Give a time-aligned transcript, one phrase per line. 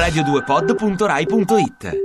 [0.00, 1.98] radio2pod.rai.it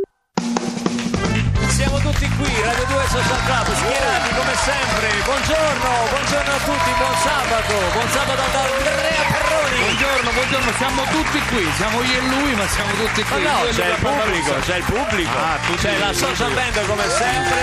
[1.69, 4.24] Siamo tutti qui, Radio 2 Social Club, schierati
[4.55, 5.09] sempre.
[5.25, 9.79] Buongiorno, buongiorno a tutti, buon sabato, buon sabato da Andrea Perroni.
[9.85, 13.43] Buongiorno, buongiorno, siamo tutti qui, siamo io e lui, ma siamo tutti Ma qui.
[13.43, 17.59] no, Due c'è il pubblico, c'è il pubblico, Ah, c'è la social band come sempre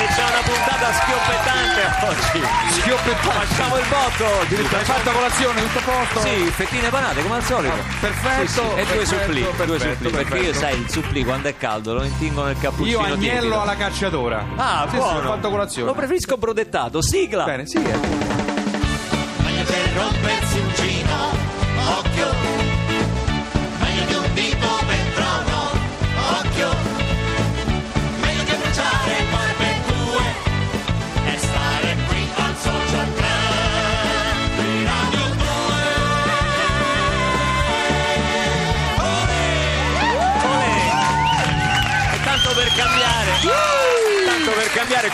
[0.00, 2.40] e c'è una puntata schioppettante oggi.
[2.80, 3.46] Schioppettante.
[3.46, 4.24] Facciamo il botto.
[4.76, 6.20] Hai fatto colazione, tutto a posto?
[6.20, 7.74] Sì, fettine panate come al solito.
[8.00, 11.56] perfetto, Sì, sì, E due supplì, due supplì, perché io sai il supplì quando è
[11.56, 13.60] caldo lo intingo nel Io cappuccino agnello tiepido.
[13.60, 14.44] alla cacciatora.
[14.56, 15.18] Ah, sì, buono.
[15.18, 15.86] ho fatto colazione.
[15.88, 17.02] Lo preferisco brodettato.
[17.02, 17.44] Sigla.
[17.44, 17.76] Bene, sì.
[17.76, 17.98] eh.
[19.42, 21.16] Meglio che rompersi un gino,
[21.98, 22.49] occhio.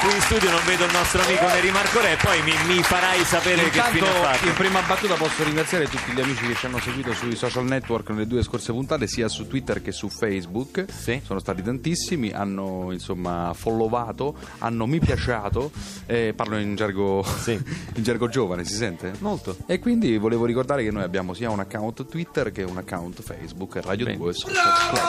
[0.01, 3.25] Qui in studio non vedo il nostro amico Neri Marco Re, poi mi, mi farai
[3.25, 4.47] sapere che Intanto, fine ha fatto.
[4.47, 8.11] in prima battuta posso ringraziare tutti gli amici che ci hanno seguito sui social network
[8.11, 10.85] nelle due scorse puntate, sia su Twitter che su Facebook.
[10.91, 11.21] Sì.
[11.25, 15.71] Sono stati tantissimi, hanno insomma followato, hanno mi piaciato,
[16.07, 19.13] eh, parlo in gergo, in gergo giovane, si sente?
[19.21, 19.57] Molto.
[19.67, 23.79] E quindi volevo ricordare che noi abbiamo sia un account Twitter che un account Facebook,
[23.83, 24.19] Radio Bene.
[24.19, 24.55] 2 Social
[24.91, 25.09] Club.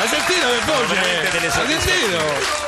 [0.00, 1.60] Hai sentito che voce?
[1.60, 2.59] Hai sentito?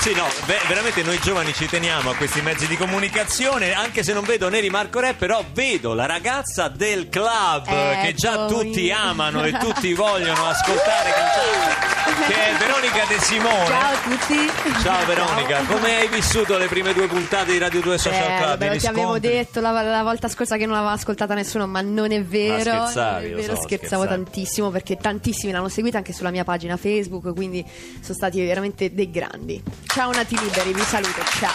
[0.00, 4.14] Sì, no, ve- veramente noi giovani ci teniamo a questi mezzi di comunicazione, anche se
[4.14, 7.66] non vedo Neri Marco Re, però vedo la ragazza del club
[8.00, 8.48] che già Eccomi.
[8.72, 13.66] tutti amano e tutti vogliono ascoltare cantare, che è Veronica De Simone.
[13.66, 14.50] Ciao a tutti.
[14.82, 18.72] Ciao Veronica, come hai vissuto le prime due puntate di Radio 2 Social Eh, Club?
[18.74, 22.10] I ti avevo detto la, la volta scorsa che non l'aveva ascoltata nessuno, ma non
[22.10, 22.72] è vero.
[22.72, 24.08] Ma scherzavi, è vero, so, scherzavo scherzavi.
[24.24, 27.62] tantissimo perché tantissimi l'hanno seguita anche sulla mia pagina Facebook, quindi
[28.00, 29.62] sono stati veramente dei grandi.
[29.92, 31.50] Ciao Nati Liberi, vi saluto, ciao.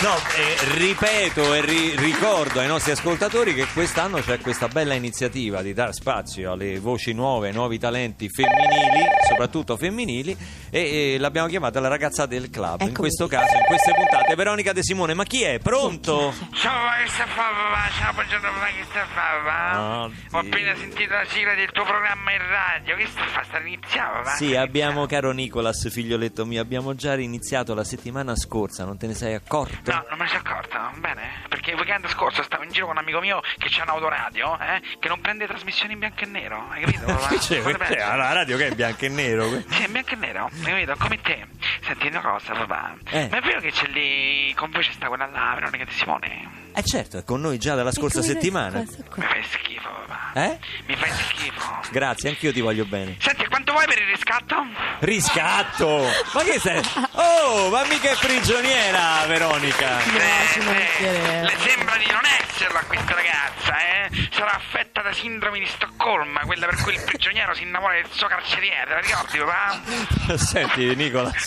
[0.00, 5.60] No, eh, ripeto e ri- ricordo ai nostri ascoltatori che quest'anno c'è questa bella iniziativa
[5.60, 10.36] di dare spazio alle voci nuove, ai nuovi talenti femminili, soprattutto femminili,
[10.70, 12.80] e, e l'abbiamo chiamata la ragazza del club.
[12.80, 12.94] In Eccomi.
[12.94, 15.14] questo caso, in queste puntate, Veronica De Simone.
[15.14, 15.58] Ma chi è?
[15.58, 16.32] Pronto?
[16.54, 17.90] Ciao, ma che sta fa, papà?
[17.98, 20.02] Ciao, buongiorno, ma che sta fa, papà?
[20.02, 20.16] Oddio.
[20.32, 22.96] Ho appena sentito la sigla del tuo programma in radio.
[22.96, 23.42] Che sta fa?
[23.44, 24.28] Sta iniziando?
[24.36, 29.14] Sì, abbiamo, caro Nicolas, figlioletto mio, abbiamo già iniziato la settimana scorsa, non te ne
[29.14, 29.90] sei accorto?
[29.90, 31.22] No, non me ne sono accorto, bene?
[31.48, 34.82] Perché il weekend scorso stavo in giro con un amico mio che c'ha un'autoradio, eh?
[34.98, 37.00] Che non prende trasmissioni in bianco e nero, hai capito?
[37.32, 38.16] Che c'è?
[38.16, 39.21] La radio che è bianco e nero.
[39.68, 40.94] Sì, in bianco e nero, hai capito?
[40.98, 41.46] Come te.
[41.84, 42.94] Senti una cosa, papà.
[43.10, 43.28] Eh.
[43.30, 46.50] Ma è vero che c'è lì con voi c'è sta quella là, Veronica De Simone?
[46.74, 48.78] Eh certo, è con noi già dalla scorsa come settimana.
[48.78, 48.86] Mi
[49.24, 50.01] fai schifo, papà.
[50.34, 50.58] Eh?
[50.86, 51.80] Mi fai schifo.
[51.90, 53.16] Grazie, anch'io ti voglio bene.
[53.20, 54.64] Senti, quanto vuoi per il riscatto?
[55.00, 56.08] Riscatto!
[56.32, 56.80] Ma che sei?
[57.12, 59.96] Oh, ma mica è prigioniera, Veronica!
[59.96, 61.42] No, Eh, mancherebbe.
[61.42, 64.28] le sembra di non esserlo a questa ragazza, eh?
[64.32, 68.26] Sarà affetta da sindrome di Stoccolma, quella per cui il prigioniero si innamora del suo
[68.26, 70.36] carceriere, te la ricordi, papà?
[70.38, 71.44] Senti, Nicolas,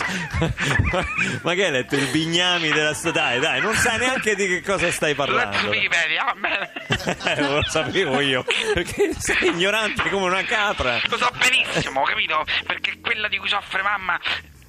[1.41, 3.09] ma, che hai letto il bignami della sta...
[3.11, 5.57] Dai, dai, non sai neanche di che cosa stai parlando.
[5.57, 6.71] su Wikipedia, va bene.
[7.25, 8.43] Eh, lo sapevo io,
[8.75, 10.99] perché sei ignorante come una capra.
[11.07, 12.43] Lo so benissimo, capito?
[12.65, 14.19] Perché quella di cui soffre mamma...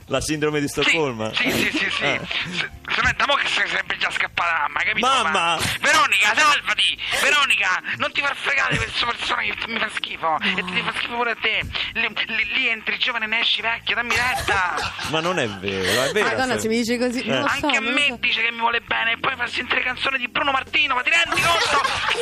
[0.08, 1.32] La sindrome di Sì, Stoccolma.
[1.34, 2.04] sì, sì, sì, sì.
[2.04, 2.20] Ah.
[2.24, 5.06] Se, se non è da mo' che se sarebbe già scappata mamma, capito?
[5.06, 5.58] Mamma!
[5.80, 6.96] Veronica, salvati!
[7.20, 10.36] Veronica, non ti far fregare questa persona che mi fa schifo.
[10.40, 11.60] E ti fa schifo pure a te.
[11.94, 14.74] Lì, lì- lì entri giovane e ne esci vecchio, dammi retta.
[15.08, 16.26] Ma non è vero, è vero.
[16.28, 17.66] Madonna, se mi dici così, non lo so.
[17.66, 18.16] Anche a me so.
[18.20, 21.10] dice che mi vuole bene e poi fa sentire canzoni di Bruno Martino, ma ti
[21.10, 21.80] rendi conto?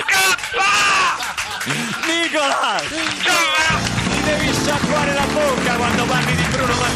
[0.08, 1.34] Scappa!
[2.06, 2.88] Nicolas!
[3.22, 4.02] Giovane!
[4.14, 6.93] Ti devi sciacquare la bocca quando parli di Bruno Martino,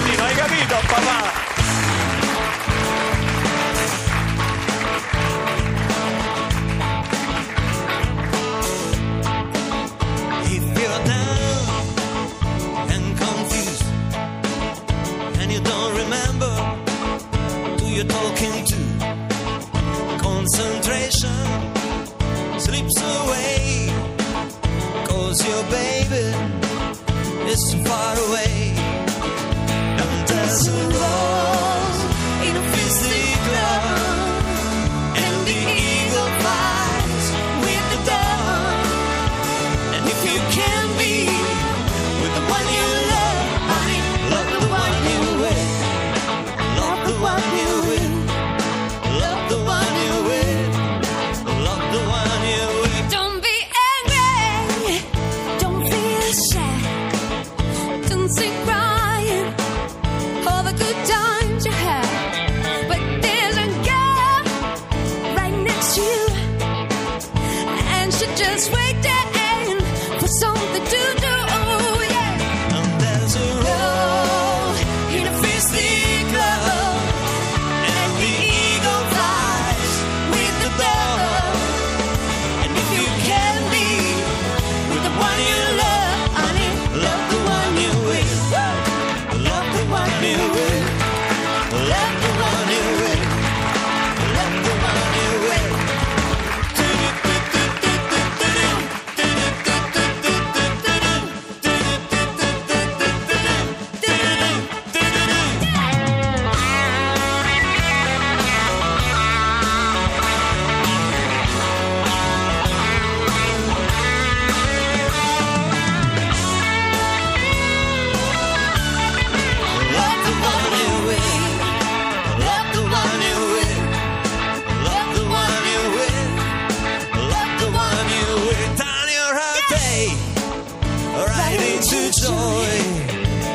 [132.26, 132.78] toy.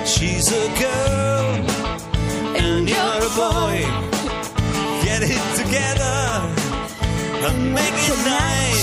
[0.05, 1.47] She's a girl,
[2.55, 3.75] and you're a boy.
[5.03, 6.17] Get it together
[7.45, 8.82] and make it nice.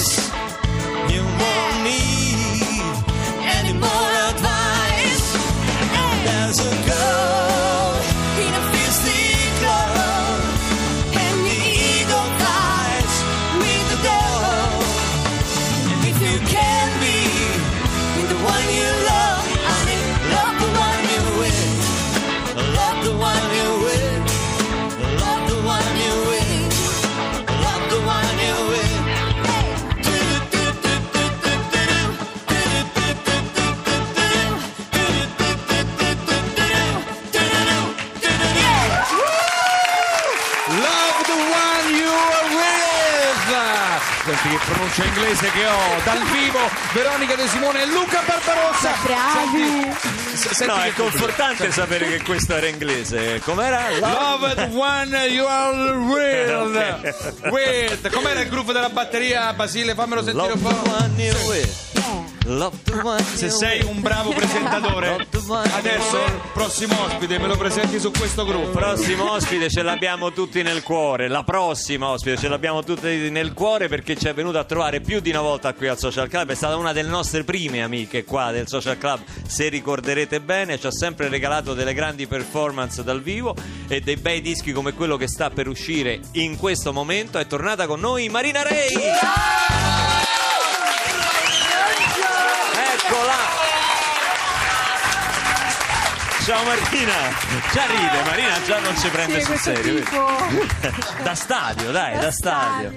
[45.41, 46.59] Inglese che ho dal vivo
[46.93, 48.93] Veronica De Simone e Luca Barbarossa.
[49.03, 49.89] Bravi!
[50.35, 53.41] Senti- senti No, è confortante sapere che questo era inglese.
[53.43, 53.89] Com'era?
[53.99, 57.41] Love the one you are with.
[57.51, 58.11] with.
[58.13, 59.53] Com'era il groove della batteria?
[59.55, 60.91] Basile, fammelo sentire Love un po'.
[60.91, 61.90] one you're with.
[63.35, 65.25] Se sei un bravo presentatore,
[65.73, 66.19] adesso
[66.52, 68.70] prossimo ospite me lo presenti su questo gruppo.
[68.70, 71.29] Prossimo ospite ce l'abbiamo tutti nel cuore.
[71.29, 75.20] La prossima ospite ce l'abbiamo tutti nel cuore perché ci è venuta a trovare più
[75.20, 76.50] di una volta qui al Social Club.
[76.50, 79.20] È stata una delle nostre prime amiche qua del Social Club.
[79.46, 83.55] Se ricorderete bene, ci ha sempre regalato delle grandi performance dal vivo
[83.87, 87.38] e dei bei dischi come quello che sta per uscire in questo momento.
[87.38, 88.93] È tornata con noi Marina Rei.
[88.93, 90.30] Eccola!
[96.45, 97.13] Ciao Marina!
[97.73, 100.03] Già ride, Marina già non ci prende sul serio.
[101.23, 102.93] Da stadio, dai, da, stadio.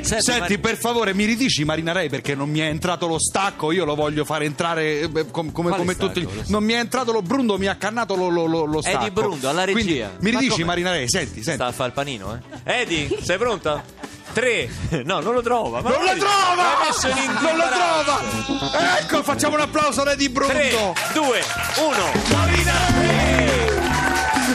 [0.00, 3.18] Senti, Senti, Mari- per favore, mi ridici Marina Rei perché non mi è entrato lo
[3.18, 3.72] stacco.
[3.72, 6.12] Io lo voglio fare entrare eh, com- come, come stacco?
[6.12, 6.28] tutti.
[6.46, 8.98] Non mi è entrato lo Brundo, mi ha cannato lo, lo, lo, lo stacco.
[8.98, 10.10] Eddie Brundo, alla Quindi, regia.
[10.20, 10.64] mi Ma ridici come?
[10.64, 11.52] Marina Rei, senti, senti.
[11.52, 12.80] sta a fare il panino, eh?
[12.80, 13.82] Edi, sei pronta?
[14.32, 14.68] Tre.
[15.04, 15.80] No, non lo trova.
[15.80, 16.54] Ma Non vai- trova!
[17.02, 17.74] Non imbarazzo.
[18.04, 18.98] trova!
[18.98, 20.52] Ecco, facciamo un applauso a Eddie Brundo.
[20.52, 20.70] 3,
[21.12, 21.42] 2,
[21.78, 21.96] 1.
[22.36, 22.72] Marina!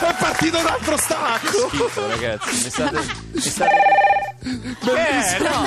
[0.06, 1.68] È partito un altro stacco.
[1.68, 2.50] Schifo, ragazzi.
[2.64, 3.00] Mi state.
[3.32, 3.76] Mi state...
[4.44, 5.66] Eh, no.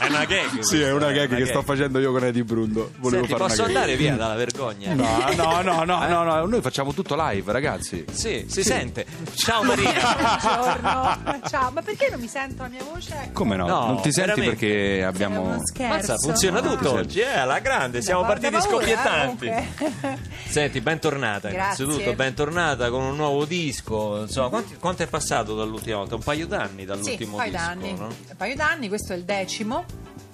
[0.00, 0.60] È una gag.
[0.60, 2.92] Sì, è una questa, gag che sto facendo io con Eddie Brundo.
[2.98, 4.92] Volevo Senti, fare posso una andare via dalla vergogna?
[4.92, 8.04] No, no, no, no, no, no, noi facciamo tutto live, ragazzi.
[8.12, 9.06] Sì, si sente.
[9.34, 9.92] Ciao Marina.
[10.42, 11.40] Buongiorno.
[11.48, 13.30] Ciao, ma perché non mi sento la mia voce?
[13.32, 13.66] Come no?
[13.66, 14.50] No, non ti senti veramente.
[14.66, 16.12] perché È abbiamo uno scherzo.
[16.12, 19.46] Mazza, funziona tutto oggi, eh, alla grande, siamo Da- partiti da paura, scoppiettanti.
[19.46, 20.18] eh, comunque.
[20.48, 21.84] Senti, bentornata Grazie.
[21.84, 24.20] innanzitutto, bentornata con un nuovo disco.
[24.20, 26.14] Insomma, quanti- quanto è passato dall'ultima volta?
[26.14, 27.94] Un paio d'anni Sì, un dall'ultimo paio disco, d'anni.
[27.96, 28.17] no?
[28.28, 29.84] Un paio d'anni, questo è il decimo.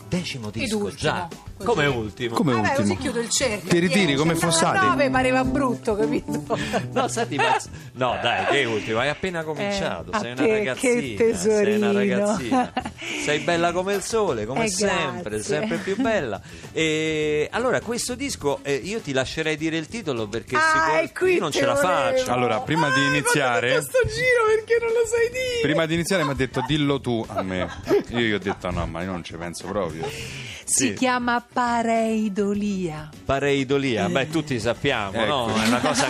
[0.08, 1.28] Decimo disco, già.
[1.56, 2.34] Come ultimo?
[2.34, 2.86] Come Vabbè, ultimo.
[2.88, 3.68] così chiudo il cerchio.
[3.70, 4.18] Ti ritiri Dieci.
[4.18, 4.86] come fossati?
[4.86, 6.42] 9 pareva brutto, capito?
[6.92, 7.56] No, senti, ma...
[7.92, 8.98] no, dai, che ultimo?
[8.98, 10.10] Hai appena cominciato.
[10.12, 10.92] Eh, sei a una te, ragazzina.
[11.16, 11.92] che sei una tesorino.
[11.92, 12.72] ragazzina.
[13.24, 15.42] Sei bella come il sole, come Eh, sempre, grazie.
[15.42, 16.40] sempre più bella.
[16.72, 21.32] E allora, questo disco, eh, io ti lascerei dire il titolo perché Ah, sicur- qui
[21.34, 21.92] io non te ce la volevo.
[22.18, 22.32] faccio.
[22.32, 25.60] Allora, prima di Ah, iniziare- fatto tutto sto giro perché non lo sai dire.
[25.62, 27.68] Prima di iniziare mi ha detto dillo tu a me.
[28.08, 30.06] Io gli ho detto no, ma io non ci penso proprio.
[30.66, 30.92] Si Sì.
[30.94, 33.08] chiama pareidolia.
[33.24, 35.26] Pareidolia, beh, tutti sappiamo, Ecco.
[35.26, 35.54] no?
[35.54, 36.06] È una cosa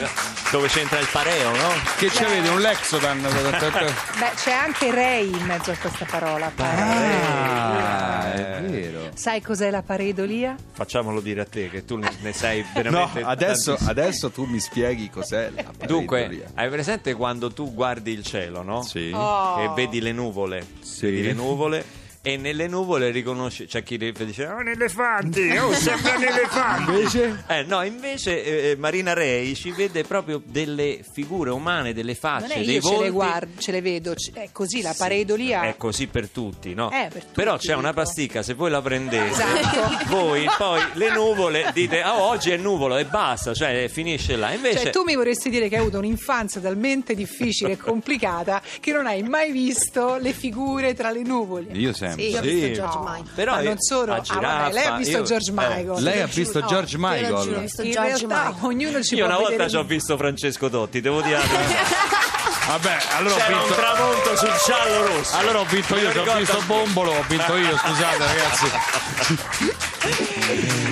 [0.51, 1.69] dove c'entra il pareo, no?
[1.99, 3.21] Che c'avete un Lexodan?
[3.23, 6.53] Beh, c'è anche rei in mezzo a questa parola.
[6.57, 9.11] Ah, è vero.
[9.15, 10.57] Sai cos'è la pareidolia?
[10.73, 13.23] Facciamolo dire a te, che tu ne ne sai No, veramente.
[13.23, 13.91] adesso, tantissimo.
[13.91, 16.51] adesso tu mi spieghi cos'è la Dunque, pareidolia.
[16.55, 18.83] hai presente quando tu guardi il cielo, no?
[18.83, 19.11] Sì.
[19.15, 19.61] Oh.
[19.61, 20.67] E vedi le nuvole.
[20.81, 21.07] Sì.
[21.07, 21.85] Vedi le nuvole.
[22.27, 26.91] E nelle nuvole riconosci, c'è chi dice, oh, un elefante, oh, sembra un elefante.
[26.93, 27.45] Invece?
[27.49, 32.63] Eh, no, invece eh, Marina Rei ci vede proprio delle figure umane, delle facce, Non
[32.63, 33.05] è dei io ce volti.
[33.05, 35.65] le guardo, ce le vedo, c- è così la pareidolia.
[35.65, 36.91] È così per tutti, no?
[36.91, 40.05] Eh, per tutti, Però c'è una pasticca, se voi la prendete, Esatto.
[40.17, 44.51] voi poi le nuvole dite, ah, oggi è nuvolo e basta, cioè finisce là.
[44.55, 48.93] Invece Cioè, tu mi vorresti dire che hai avuto un'infanzia talmente difficile e complicata che
[48.93, 51.67] non hai mai visto le figure tra le nuvole.
[51.73, 52.13] Io sempre.
[52.15, 52.49] Sì, io ho Sì.
[52.49, 53.03] visto George No.
[53.05, 53.31] Michael.
[53.35, 54.13] Però Ma non solo.
[54.13, 56.03] a Ah, vabbè, lei ha giraffa, visto io- George eh, Michael.
[56.03, 57.61] Lei ha visto No, George giuro, ho Michael.
[57.61, 58.65] visto In George realtà Michael.
[58.65, 61.39] ognuno ci Io può una volta vedere ci ho visto Francesco Totti, devo dire.
[62.67, 63.75] Vabbè, allora ho C'era un vinto.
[63.75, 65.37] tramonto sul giallo rosso.
[65.37, 66.63] Allora ho vinto io, ho visto.
[66.67, 68.67] Bombolo, ho vinto io, scusate ragazzi.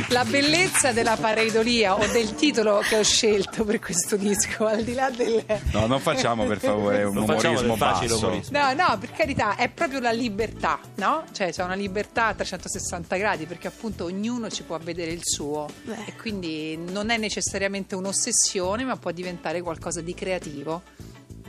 [0.08, 4.92] La bellezza della pareidolia o del titolo che ho scelto per questo disco, al di
[4.92, 5.42] là del...
[5.72, 8.26] No, non facciamo per favore un Non facciamo umorismo facile basso.
[8.26, 8.58] umorismo.
[8.58, 11.24] No, no, per carità, è proprio la libertà, no?
[11.32, 15.68] Cioè, c'è una libertà a 360 gradi perché appunto ognuno ci può vedere il suo
[15.84, 16.04] Beh.
[16.06, 20.82] e quindi non è necessariamente un'ossessione, ma può diventare qualcosa di creativo.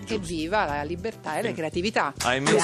[0.05, 2.13] Che viva la libertà e la creatività.
[2.24, 2.57] Hai messo,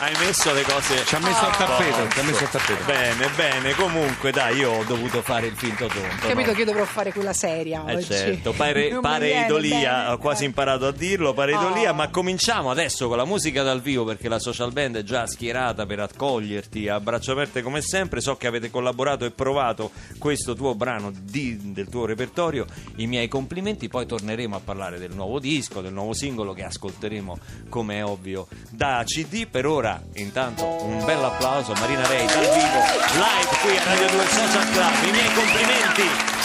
[0.00, 1.04] hai messo le cose.
[1.04, 2.84] Ci ha messo al tappeto, ci ha messo al tappeto.
[2.84, 6.26] Bene, bene, comunque dai, io ho dovuto fare il finto tonto.
[6.26, 6.52] Capito no?
[6.52, 8.04] che io dovrò fare quella seria Eh oggi.
[8.06, 11.94] certo, pare, pareidolia, ho quasi imparato a dirlo, pareidolia, Oh.
[11.94, 15.86] ma cominciamo adesso con la musica dal vivo perché la social band è già schierata
[15.86, 20.74] per accoglierti a braccia aperte come sempre, so che avete collaborato e provato questo tuo
[20.74, 25.80] brano di- del tuo repertorio, i miei complimenti, poi torneremo a parlare del nuovo disco,
[25.80, 27.38] del nuovo singolo che ascolteremo
[27.68, 32.40] come è ovvio da CD, per ora intanto un bel applauso a Marina Rei dal
[32.40, 32.80] vivo,
[33.14, 36.36] live qui a Radio 2 Social Club, i miei complimenti.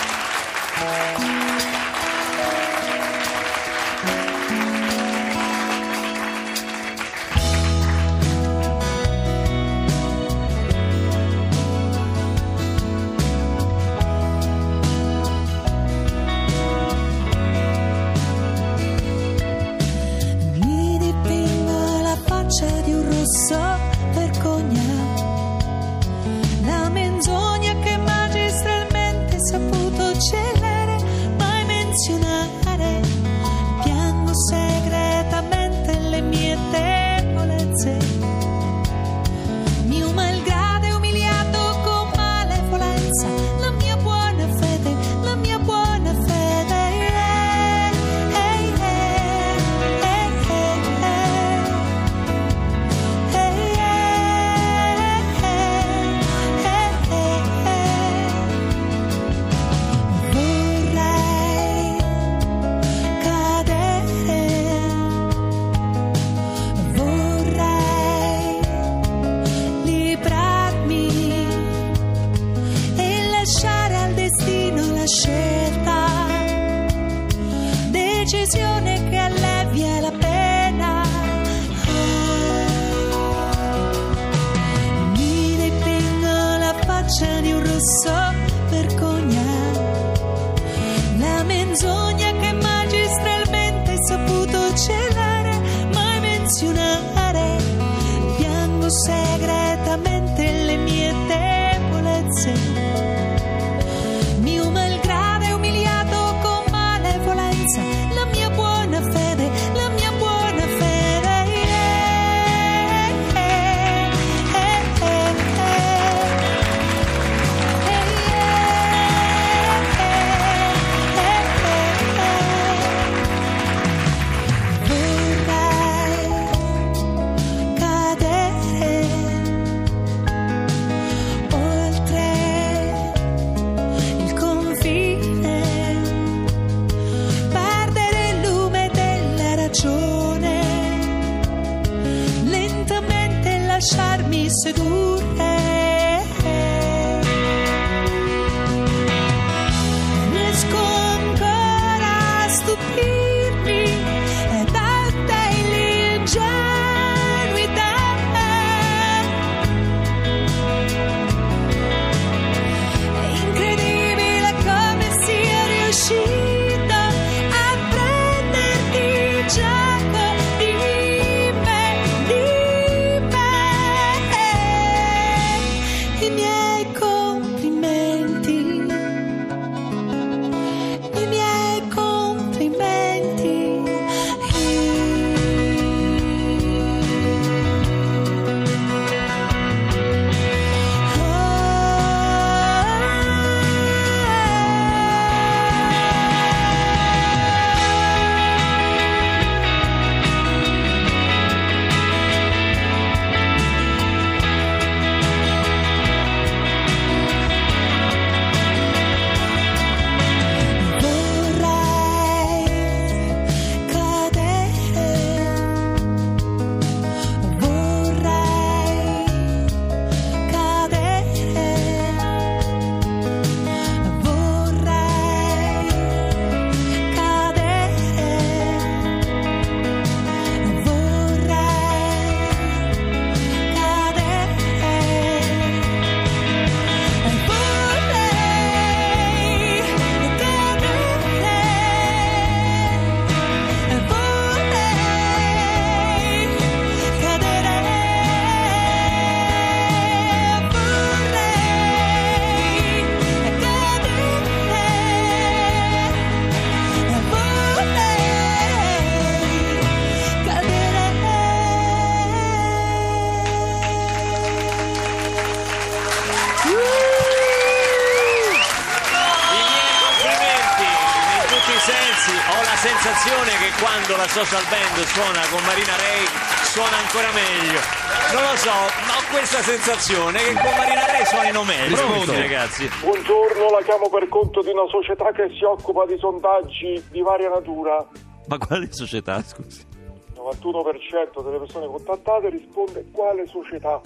[278.33, 278.71] Non lo so,
[279.05, 281.95] ma ho questa sensazione che con Marina Ray suonino meglio.
[281.95, 282.89] Scusi, ragazzi.
[283.01, 287.49] Buongiorno, la chiamo per conto di una società che si occupa di sondaggi di varia
[287.49, 288.03] natura.
[288.47, 289.85] Ma quale società, scusi?
[289.91, 294.01] Il 91% delle persone contattate risponde quale società.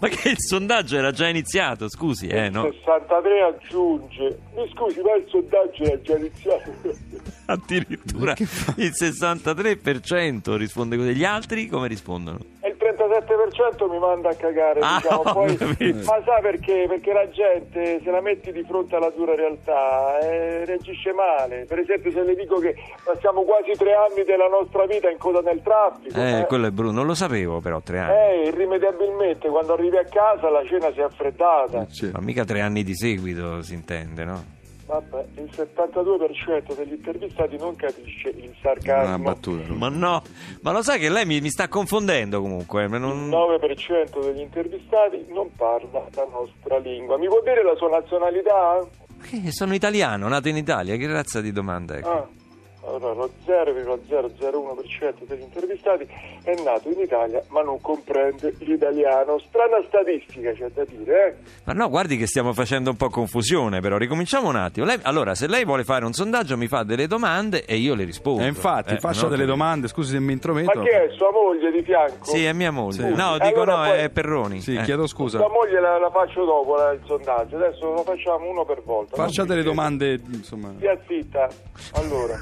[0.00, 2.62] Ma che il sondaggio era già iniziato, scusi, eh, no?
[2.62, 4.38] 63 aggiunge.
[4.54, 6.72] Mi scusi, ma il sondaggio era già iniziato.
[7.46, 11.14] Addirittura il 63% risponde così.
[11.14, 12.38] Gli altri come rispondono?
[13.14, 15.22] E il 37% mi manda a cagare, Ah, diciamo.
[15.32, 15.56] Poi,
[16.04, 16.86] ma sa perché?
[16.88, 21.64] Perché la gente se la metti di fronte alla dura realtà eh, reagisce male.
[21.66, 25.40] Per esempio se le dico che passiamo quasi tre anni della nostra vita in coda
[25.40, 26.18] nel traffico.
[26.18, 28.16] Eh, eh, quello è Bruno, non lo sapevo però, tre anni.
[28.16, 31.86] eh, irrimediabilmente quando arrivi a casa la cena si è affrettata.
[32.12, 34.56] Ma mica tre anni di seguito si intende, no?
[34.88, 39.18] Vabbè, il 72% degli intervistati non capisce il Una sarcasmo.
[39.22, 39.70] battuta.
[39.74, 40.22] Ma no,
[40.62, 42.88] ma lo sai che lei mi, mi sta confondendo comunque.
[42.88, 47.18] ma Il non- 9% degli intervistati non parla la nostra lingua.
[47.18, 48.78] Mi può dire la sua nazionalità?
[49.28, 52.00] Che sono italiano, nato in Italia, che razza di domanda è?
[52.02, 52.26] Ah,
[52.96, 56.06] allora lo 0,001% degli intervistati
[56.42, 59.38] è nato in Italia ma non comprende l'italiano.
[59.38, 61.34] Strana statistica c'è da dire, eh?
[61.64, 64.86] Ma no, guardi che stiamo facendo un po' confusione, però ricominciamo un attimo.
[64.86, 68.04] Lei- allora, se lei vuole fare un sondaggio, mi fa delle domande e io le
[68.04, 68.42] rispondo.
[68.42, 69.28] E infatti, Eh, faccia no?
[69.28, 70.78] delle domande, scusi se mi intrometto.
[70.78, 72.24] Ma che è sua moglie di fianco?
[72.24, 73.08] Sì, è mia moglie.
[73.08, 73.14] Sì.
[73.14, 74.60] No, dico Allora no, poi- è Perroni.
[74.60, 74.82] Sì, Eh.
[74.82, 75.38] chiedo scusa.
[75.38, 79.16] Sua moglie la, la faccio dopo la- il sondaggio, adesso lo facciamo uno per volta.
[79.16, 80.72] Faccia delle domande, insomma.
[80.76, 81.48] Stia zitta.
[81.94, 82.36] Allora,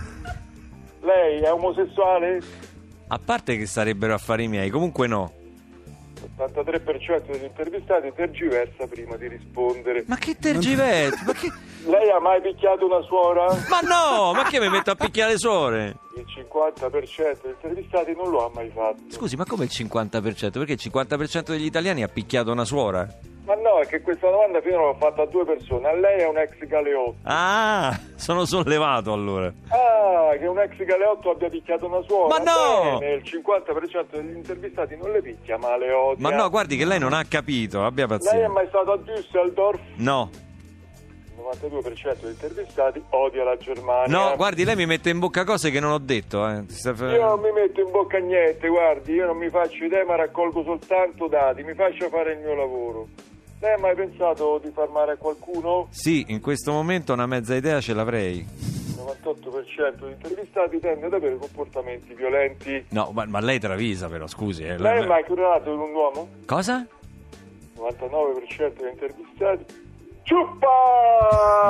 [1.06, 2.40] lei è omosessuale?
[3.08, 5.32] A parte che sarebbero affari miei, comunque no.
[6.36, 10.04] L'83% degli intervistati tergiversa prima di rispondere.
[10.06, 11.24] Ma che tergiversi?
[11.24, 11.52] ma, che...
[11.86, 13.46] Lei ha mai picchiato una suora?
[13.68, 15.96] ma no, ma che mi metto a picchiare suore?
[16.16, 19.02] Il 50% degli intervistati non lo ha mai fatto.
[19.08, 20.50] Scusi, ma come il 50%?
[20.50, 23.06] Perché il 50% degli italiani ha picchiato una suora?
[23.46, 25.86] Ma no, è che questa domanda finora l'ho fatta a due persone.
[25.88, 27.14] A lei è un ex galeotto.
[27.22, 29.46] Ah, sono sollevato allora.
[29.68, 32.36] Ah, che un ex galeotto abbia picchiato una suora.
[32.38, 32.98] Ma no!
[32.98, 36.28] Bene, il 50% degli intervistati non le picchia, ma le odia.
[36.28, 38.48] Ma no, guardi che lei non ha capito, abbia Lei è pazienza.
[38.48, 39.78] mai stato a Düsseldorf?
[39.98, 40.30] No,
[41.36, 44.18] Il 92% degli intervistati odia la Germania.
[44.18, 46.44] no, guardi, lei mi mette in bocca cose che non ho detto.
[46.48, 46.64] Eh.
[46.84, 50.64] Io non mi metto in bocca niente, guardi, io non mi faccio idee ma raccolgo
[50.64, 53.06] soltanto dati, mi faccio fare il mio lavoro.
[53.58, 55.86] Lei ha mai pensato di far male a qualcuno?
[55.90, 58.38] Sì, in questo momento una mezza idea ce l'avrei.
[58.38, 62.84] Il 98% degli intervistati tende ad avere comportamenti violenti.
[62.90, 64.62] No, ma, ma lei travisa però, scusi.
[64.64, 64.76] Eh.
[64.78, 66.28] Lei è mai curato con un uomo?
[66.44, 66.86] Cosa?
[67.74, 69.84] Il 99% degli intervistati.
[70.22, 70.66] Ciuppa!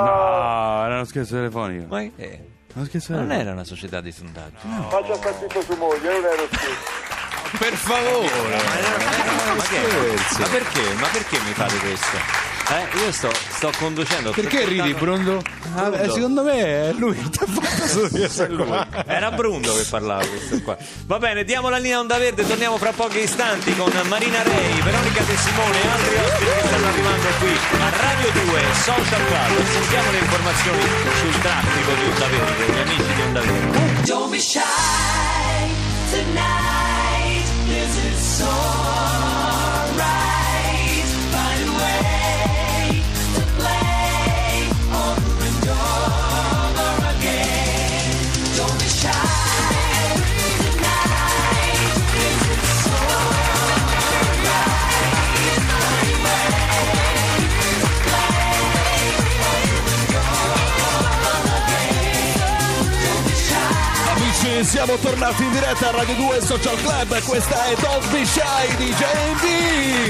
[0.04, 1.86] No, era uno scherzo telefonico.
[1.88, 4.66] Ma Uno scherzo Non era una società di sondaggio.
[4.88, 7.15] Faccia sta zitto su moglie, non ero qui.
[7.58, 8.56] Per favore.
[9.56, 10.94] Ma, che- ma perché?
[10.98, 12.44] Ma perché mi fate questo?
[12.68, 14.32] Eh, io sto, sto conducendo.
[14.32, 15.40] sto Perché ridi, Brundo?
[15.76, 18.86] Ah, eh, secondo me è lui che ti ha fatto su questa qua.
[19.06, 20.76] Era Brundo che parlava questo qua.
[21.06, 25.22] Va bene, diamo la linea Onda Verde, torniamo fra pochi istanti con Marina Rei, Veronica
[25.22, 29.64] De Simone e altri ospiti che stanno arrivando qui a Radio 2 Social Club.
[29.70, 30.82] Sentiamo le informazioni
[31.20, 34.02] sul traffico di Onda Verde, gli amici di Onda Verde.
[34.04, 34.60] Don't be shy
[36.10, 36.75] tonight.
[38.38, 39.25] saw.
[64.56, 67.22] Amici, siamo tornati in diretta a Radio 2 Social Club.
[67.24, 69.44] Questa è Don't Be Shy di JMD.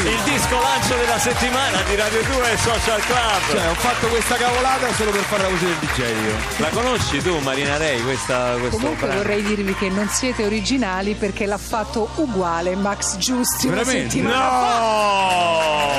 [0.07, 3.51] Il disco lancio della settimana di Radio 2 Social Club.
[3.51, 6.35] Cioè, ho fatto questa cavolata solo per fare la voce del DJ io.
[6.59, 9.23] La conosci tu Marina Rei questa, questo Comunque brano?
[9.23, 14.21] vorrei dirvi che non siete originali perché l'ha fatto uguale Max Giusti Veramente?
[14.23, 14.29] fa.
[14.29, 15.21] No!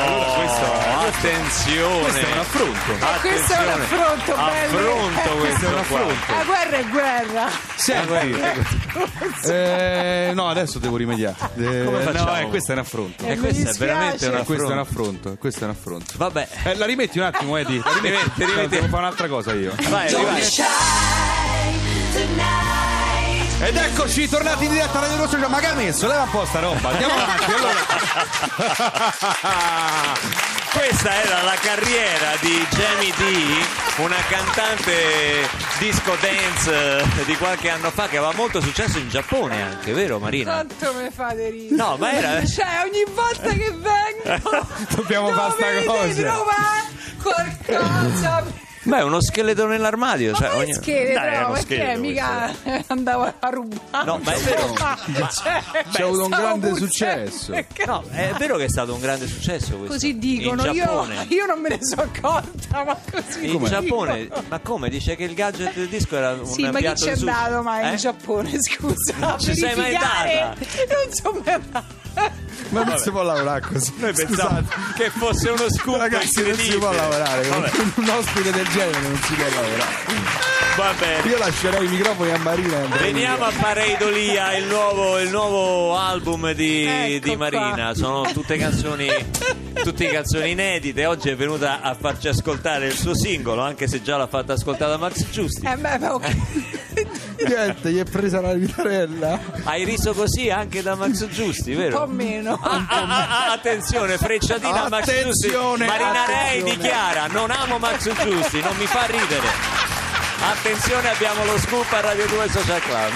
[0.06, 2.02] Allora questo- attenzione.
[2.02, 2.92] Questo è un affronto.
[2.94, 4.78] Eh, questo è un affronto, bello.
[4.78, 6.34] Affronto Eh, questo è un affronto.
[6.34, 7.50] La guerra è guerra.
[7.76, 8.37] Senti,
[9.50, 11.36] eh, no, adesso devo rimediare.
[11.58, 12.38] Eh, Come no, facciamo?
[12.38, 13.24] eh, questo è un affronto.
[13.26, 15.10] Eh, E mi questo è veramente un Eh, questo è un affronto.
[15.10, 15.36] affronto.
[15.40, 16.14] Questo è un affronto.
[16.18, 17.80] Vabbè, Eh, la rimetti un attimo, Eddie.
[17.84, 18.68] La rimetti, Rimetti.
[18.70, 19.74] Devo fare un'altra cosa io.
[19.90, 20.50] vai, Don't be vai.
[23.60, 25.38] Ed eccoci, tornati in diretta a Radio Rosso.
[25.50, 26.08] Ma che ha messo?
[26.08, 26.90] Leva un po' sta roba.
[26.90, 27.52] Andiamo avanti.
[27.52, 27.80] Allora.
[30.78, 33.66] Questa era la carriera di Jamie D,
[33.98, 39.60] una cantante disco dance eh, di qualche anno fa che aveva molto successo in Giappone
[39.64, 40.52] anche, vero Marina?
[40.52, 41.76] Quanto mi fate ridere.
[41.76, 44.68] No, ma era- Cioè, ogni volta che vengo...
[44.96, 46.22] Dobbiamo fare sta dovete cosa.
[46.22, 46.84] trovare
[47.24, 48.66] qualcosa...
[48.88, 50.32] Beh, uno scheletro nell'armadio.
[50.32, 52.54] Ma cioè, ogni- scheletro, Dai, è uno perché scheletro mica
[52.88, 54.06] andavo a rubare.
[54.06, 54.76] No, ma è vero.
[55.38, 57.54] Cioè, C'è avuto un grande successo.
[57.86, 59.94] No, è vero che è stato un grande successo questo.
[59.94, 63.68] Così dicono, In io, io non me ne sono accorta, ma così In dicono.
[63.68, 64.90] Giappone, ma come?
[64.90, 67.90] Dice che il gadget del disco era un Sì, ma chi c'è andato mai Eh?
[67.92, 68.52] in Giappone?
[68.62, 70.56] Scusa, Non ci sei mai andata?
[70.56, 71.86] Non sono mai andata.
[72.70, 73.94] Ma non si può lavorare così.
[73.98, 77.48] Noi pensavamo che fosse uno scoop Ragazzi, non si può lavorare.
[77.48, 79.86] Vabbè, Con un ospite del genere non si può lavorare.
[80.76, 81.30] va bene.
[81.30, 82.78] Io lascerei i microfoni a Marina.
[83.00, 87.74] Veniamo a Pareidolia, il nuovo, il nuovo album di, Ecco di Marina.
[87.74, 87.94] qua.
[87.96, 89.08] Sono tutte canzoni,
[89.82, 91.06] tutte canzoni inedite.
[91.06, 94.92] Oggi è venuta a farci ascoltare il suo singolo, anche se già l'ha fatta ascoltare
[94.92, 95.66] da Max Giusti.
[95.66, 96.36] Eh beh, ok.
[97.46, 99.40] Niente, gli è presa la chitarella.
[99.64, 102.00] Hai riso così anche da Max Giusti, un vero?
[102.00, 102.60] po' meno.
[102.62, 105.48] Ah, ah, ah, ah, attenzione, frecciatina a Max Giusti.
[105.48, 106.76] Attenzione, Marina Rei attenzione.
[106.76, 109.48] dichiara: Non amo Max Giusti, non mi fa ridere.
[110.40, 113.12] Attenzione, abbiamo lo scoop a Radio 2 Social Club.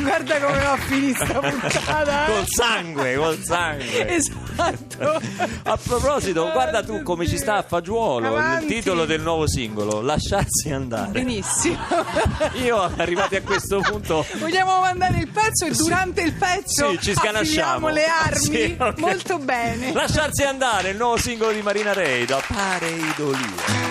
[0.00, 2.26] Guarda come va a finire sta puntata.
[2.26, 2.32] eh.
[2.32, 4.08] Col sangue, col sangue.
[4.14, 5.20] Esatto.
[5.64, 8.64] A proposito, guarda tu come ci sta a fagiolo Avanti.
[8.66, 11.10] il titolo del nuovo singolo, Lasciarsi andare.
[11.10, 11.78] Benissimo.
[12.64, 17.14] Io arrivati a questo punto Vogliamo mandare il pezzo e durante il pezzo Sì, ci
[17.14, 17.86] sganasciamo.
[17.86, 18.38] affiliamo le armi?
[18.40, 18.98] Sì, ok.
[18.98, 19.92] Molto bene.
[19.92, 23.87] Lasciarsi andare, il nuovo singolo di Marina Rei da Pareidolia.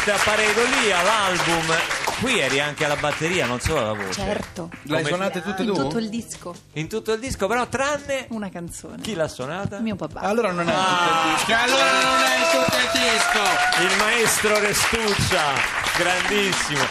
[0.00, 1.74] Porte a Pareidolia, l'album.
[2.20, 4.12] Qui eri anche alla batteria, non solo alla voce.
[4.20, 4.70] Certo.
[4.84, 5.74] L'hai Come- suonate tutte In tu?
[5.74, 9.00] tutto il disco, In tutto il disco, però tranne una canzone.
[9.02, 9.78] chi l'ha suonata?
[9.80, 10.20] Mio papà.
[10.20, 10.76] Allora non è Ah.
[10.76, 11.46] tutto il disco.
[11.46, 13.82] Che allora non è tutto il disco!
[13.82, 15.42] Il maestro Restuccia,
[15.96, 16.84] grandissimo.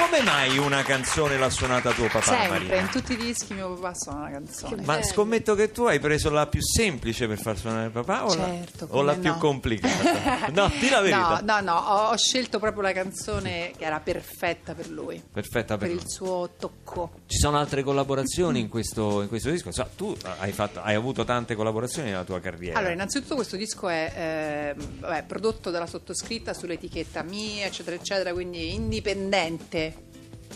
[0.00, 2.80] Come mai una canzone l'ha suonata tuo papà, Sempre, Maria?
[2.80, 4.82] in tutti i dischi mio papà suona una canzone.
[4.84, 8.30] Ma scommetto che tu hai preso la più semplice per far suonare il papà o,
[8.30, 9.38] Certo, la, o la come più no.
[9.38, 10.48] complicata?
[10.60, 11.40] No, di la verità.
[11.44, 15.76] No, no, no, ho, ho scelto proprio la canzone che era perfetta per lui, Perfetta
[15.76, 16.04] per per lui.
[16.04, 17.10] il suo tocco.
[17.26, 19.68] Ci sono altre collaborazioni in questo, in questo disco?
[19.68, 22.78] Insomma, tu hai, fatto- hai avuto tante collaborazioni nella tua carriera.
[22.78, 28.72] Allora, innanzitutto questo disco è eh, vabbè, prodotto dalla sottoscritta sull'etichetta mia, eccetera, eccetera, quindi
[28.74, 29.89] indipendente.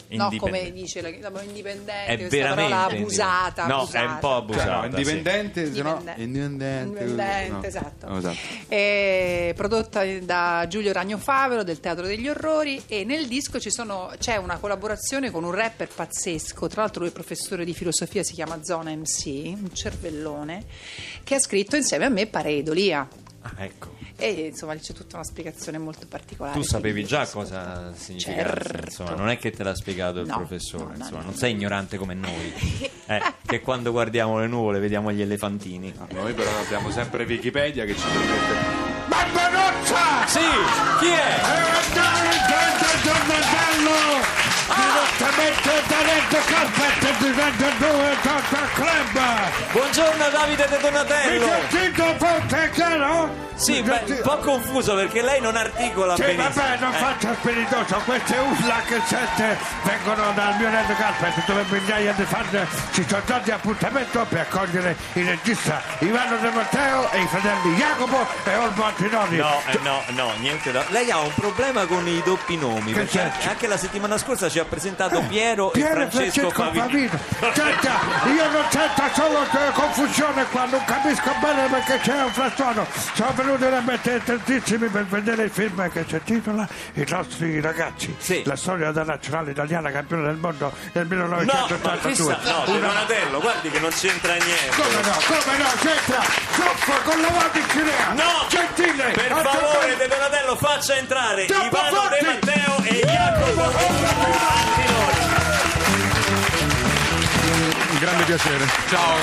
[0.08, 3.66] No, come dice la, la indipendente, è questa veramente abusata.
[3.66, 4.04] No, abusata.
[4.04, 4.64] è un po' abusata.
[4.64, 4.88] Cioè, no, sì.
[5.00, 5.66] indipendente, no...
[5.66, 6.22] Indipendente.
[6.22, 7.02] Indipendente.
[7.04, 7.62] Indipendente, no.
[7.62, 8.08] esatto.
[8.08, 8.36] No, esatto.
[8.68, 14.12] È prodotta da Giulio Ragno Favero del Teatro degli Orrori e nel disco ci sono-
[14.18, 18.34] c'è una collaborazione con un rapper pazzesco, tra l'altro lui è professore di filosofia, si
[18.34, 20.64] chiama Zona MC, un cervellone,
[21.22, 23.06] che ha scritto insieme a me Pareidolia.
[23.42, 23.92] Ah, ecco.
[24.16, 26.56] E insomma c'è tutta una spiegazione molto particolare.
[26.58, 28.84] Tu sapevi già cosa significasse, Certo.
[28.84, 31.24] insomma, non è che te l'ha spiegato il No, professore, no, no, insomma, no.
[31.26, 32.52] non sei ignorante come noi,
[33.06, 35.92] eh, che quando guardiamo le nuvole vediamo gli elefantini.
[36.12, 38.82] Noi però abbiamo sempre Wikipedia che ci permette...
[39.08, 40.26] Barbarozza!
[40.26, 40.40] Sì,
[41.00, 42.52] chi è?
[44.94, 49.72] Direttamente da Letto Carpet di Radio 2 Total Club!
[49.72, 51.48] Buongiorno Davide De Mi Donatello!
[51.68, 53.42] sentito forte, chiaro?
[53.56, 56.48] Sì, Mi beh, un po' confuso perché lei non articola Sì, benissimo.
[56.54, 61.64] vabbè, non Eh, faccio spiritoso, queste urla che sente vengono dal mio Red Carpet dove
[61.68, 67.20] migliaia di fan ci sono dati appuntamento per accogliere il regista Ivano De Matteo e
[67.20, 69.36] i fratelli Jacopo e Olmo Antinori.
[69.36, 70.84] No, eh, no, no, niente da...
[70.88, 74.64] Lei ha un problema con i doppi nomi, perché anche la settimana scorsa ci ha
[74.64, 74.82] presentato
[75.28, 77.18] Piero, Piero e Francesco, Favino.
[77.54, 77.92] Senta,
[78.26, 82.86] io non sento solo confusione qua, non capisco bene perché c'è un frastuono.
[83.14, 88.14] Sono venuti veramente tantissimi per vedere il film che si intitola I nostri ragazzi.
[88.18, 88.42] Sì.
[88.44, 92.10] La storia della nazionale italiana campione del mondo nel No, ma 1982.
[92.12, 94.68] chissà, no, De Una- Donatello, guardi che non c'entra niente.
[94.70, 96.22] Come no, come no, c'entra!
[96.52, 98.12] Zoppo con la voce in Cinea!
[98.12, 98.46] No!
[98.48, 99.10] Gentile!
[99.12, 102.24] Per favore, De Donatello, faccia entrare Troppo Ivano forti!
[102.24, 104.73] De Matteo e Jacopo
[108.04, 108.66] grande piacere.
[108.88, 109.16] Ciao.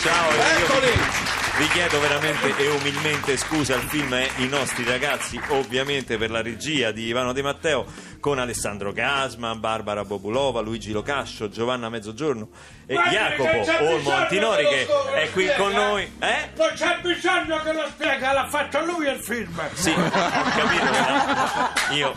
[0.00, 1.36] Ciao, Eccoli!
[1.58, 6.42] vi chiedo veramente e umilmente scusa, il film è I nostri ragazzi, ovviamente per la
[6.42, 7.86] regia di Ivano De Matteo,
[8.20, 12.48] con Alessandro Gasma, Barbara Bobulova, Luigi Locascio, Giovanna Mezzogiorno
[12.86, 16.02] e Jacopo Olmo Antinori che è qui con noi.
[16.18, 16.50] Eh?
[16.56, 19.60] Non c'è bisogno che lo spiega, l'ha fatto lui il film!
[19.74, 20.84] Sì, ho capito.
[20.84, 22.12] ma Io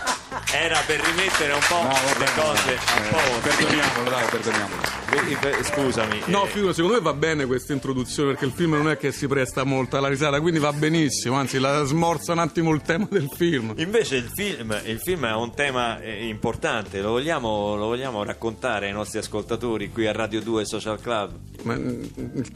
[0.52, 1.88] era per rimettere un po'
[2.20, 3.40] le cose un po'.
[3.42, 4.98] Perdoniamolo, dai, perdoniamolo.
[5.12, 6.22] Eh, Scusami.
[6.26, 9.12] No, eh, figo, secondo me va bene questa introduzione perché il film non è che
[9.12, 13.08] si presta molto alla risata, quindi va benissimo, anzi la smorza un attimo il tema
[13.10, 13.74] del film.
[13.78, 18.88] Invece il film, il film ha un tema eh, importante, lo vogliamo, lo vogliamo raccontare
[18.88, 21.32] ai nostri ascoltatori qui a Radio 2 Social Club?
[21.64, 22.04] Ma, mm,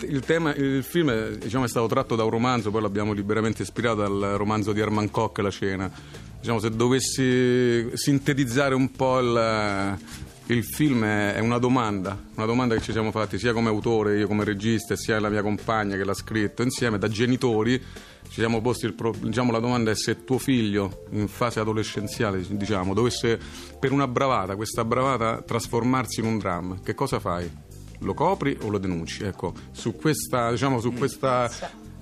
[0.08, 4.04] il, tema, il film diciamo, è stato tratto da un romanzo, poi l'abbiamo liberamente ispirato
[4.04, 5.92] al romanzo di Herman Koch, La cena.
[6.40, 9.98] Diciamo, se dovessi sintetizzare un po' il,
[10.48, 14.28] il film è, una domanda, una domanda che ci siamo fatti sia come autore, io
[14.28, 17.82] come regista, sia la mia compagna che l'ha scritto insieme, da genitori.
[18.34, 22.44] Ci siamo posti il pro- diciamo, la domanda è se tuo figlio in fase adolescenziale
[22.50, 23.40] diciamo, dovesse
[23.80, 27.48] per una bravata, questa bravata trasformarsi in un dramma, che cosa fai?
[28.00, 29.24] lo copri o lo denunci?
[29.24, 31.48] Ecco, su questa, diciamo, su questa,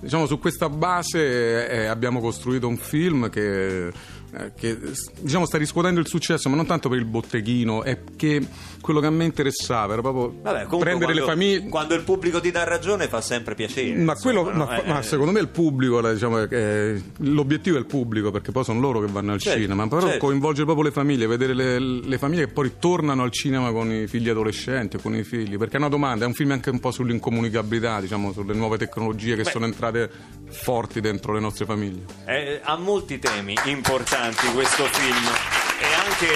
[0.00, 3.92] diciamo, su questa base eh, abbiamo costruito un film che,
[4.34, 4.78] eh, che,
[5.20, 8.44] diciamo, sta riscuotendo il successo, ma non tanto per il botteghino, è che
[8.80, 11.68] quello che a me interessava era proprio Vabbè, prendere quando, le famiglie.
[11.68, 13.94] quando il pubblico ti dà ragione fa sempre piacere.
[14.02, 14.82] Ma, quello, insomma, ma, no?
[14.86, 18.80] ma Eh, secondo me il pubblico, diciamo, è- l'obiettivo è il pubblico perché poi sono
[18.80, 20.18] loro che vanno al Certo, cinema, però certo.
[20.26, 24.06] coinvolgere proprio le famiglie, vedere le, le famiglie che poi ritornano al cinema con i
[24.06, 26.80] figli adolescenti o con i figli, perché è una domanda, è un film anche un
[26.80, 29.50] po' sull'incomunicabilità, diciamo, sulle nuove tecnologie che Beh.
[29.50, 30.10] sono entrate
[30.52, 32.04] forti dentro le nostre famiglie.
[32.26, 35.26] Eh, ha molti temi importanti questo film
[35.80, 36.28] e anche,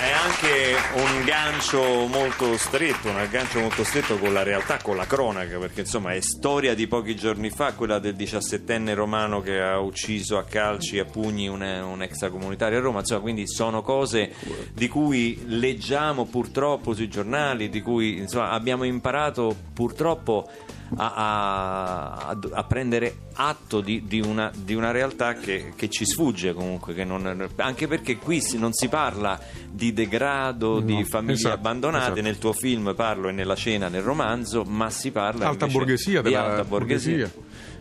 [0.00, 5.06] è anche un gancio molto stretto, un aggancio molto stretto con la realtà, con la
[5.06, 9.78] cronaca, perché insomma è storia di pochi giorni fa, quella del 17enne romano che ha
[9.78, 14.32] ucciso a calci e a pugni un, un extracomunitario a Roma, insomma quindi sono cose
[14.72, 20.48] di cui leggiamo purtroppo sui giornali, di cui insomma, abbiamo imparato purtroppo
[20.96, 26.52] a, a- a prendere atto di, di una, di una realtà che, che ci sfugge
[26.52, 29.38] comunque, che non- anche perché qui si- non si parla
[29.70, 32.20] di degrado, di famiglie esatto, abbandonate, esatto.
[32.22, 36.34] nel tuo film parlo e nella scena, nel romanzo, ma si parla alta borghesia di
[36.34, 37.30] alta borghesia.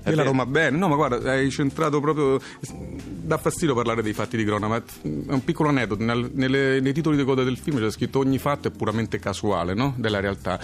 [0.02, 0.30] Della vero.
[0.30, 2.40] Roma bene, no ma guarda, hai centrato proprio,
[2.72, 6.94] dà fastidio parlare dei fatti di cronaca, ma è un piccolo aneddoto, Nel- nelle- nei
[6.94, 9.94] titoli di coda del film c'è scritto ogni fatto è puramente casuale, no?
[9.98, 10.58] Della realtà.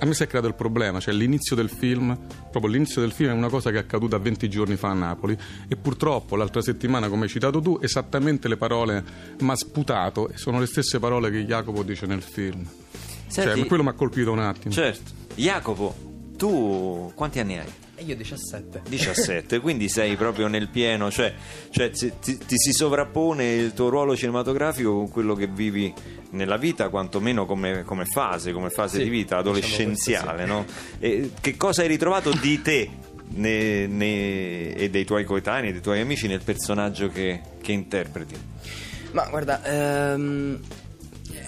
[0.00, 2.16] A me si è creato il problema, cioè l'inizio del film,
[2.52, 5.36] proprio l'inizio del film è una cosa che è accaduta 20 giorni fa a Napoli
[5.66, 9.04] e purtroppo l'altra settimana, come hai citato tu, esattamente le parole
[9.40, 12.64] mi ha sputato e sono le stesse parole che Jacopo dice nel film.
[13.26, 14.72] Senti- cioè, quello mi ha colpito un attimo.
[14.72, 15.10] Certo.
[15.34, 15.94] Jacopo,
[16.36, 17.72] tu quanti anni hai?
[18.00, 18.82] E io 17.
[18.88, 21.34] 17, quindi sei proprio nel pieno, cioè,
[21.70, 25.92] cioè ti, ti- si sovrappone il tuo ruolo cinematografico con quello che vivi
[26.30, 30.64] nella vita, quantomeno come, come fase, come fase Sì, di vita diciamo adolescenziale, questo no?
[31.00, 32.88] E che cosa hai ritrovato di te
[33.30, 38.36] ne- ne- e dei tuoi coetanei, dei tuoi amici nel personaggio che, che interpreti?
[39.10, 40.56] Ma guarda, ehm,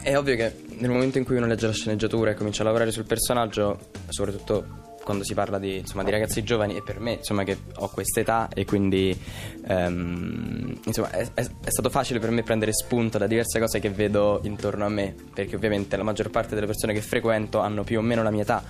[0.03, 2.91] è ovvio che nel momento in cui uno legge la sceneggiatura e comincia a lavorare
[2.91, 7.45] sul personaggio, soprattutto quando si parla di, insomma, di ragazzi giovani e per me insomma,
[7.45, 9.19] che ho questa età e quindi
[9.67, 13.91] ehm, insomma, è, è- è stato facile per me prendere spunto da diverse cose che
[13.91, 17.99] vedo intorno a me perché ovviamente la maggior parte delle persone che frequento hanno più
[17.99, 18.63] o meno la mia età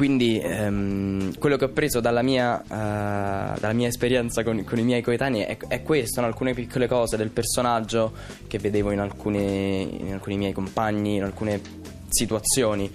[0.00, 4.82] quindi ehm, quello che ho preso dalla mia, eh, dalla mia esperienza con, con i
[4.82, 6.26] miei coetanei è, è questo, no?
[6.26, 8.10] alcune piccole cose del personaggio
[8.46, 11.60] che vedevo in alcuni, in alcuni miei compagni, in alcune
[12.08, 12.90] situazioni.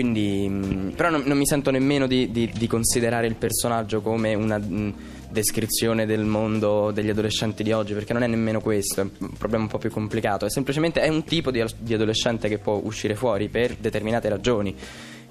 [0.00, 4.32] Quindi, mh, però non, non mi sento nemmeno di, di- di considerare il personaggio come
[4.32, 4.94] una mh,
[5.28, 9.64] descrizione del mondo degli adolescenti di oggi, perché non è nemmeno questo, è un problema
[9.64, 13.14] un po' più complicato, è semplicemente è un tipo di, di adolescente che può uscire
[13.14, 14.74] fuori per determinate ragioni.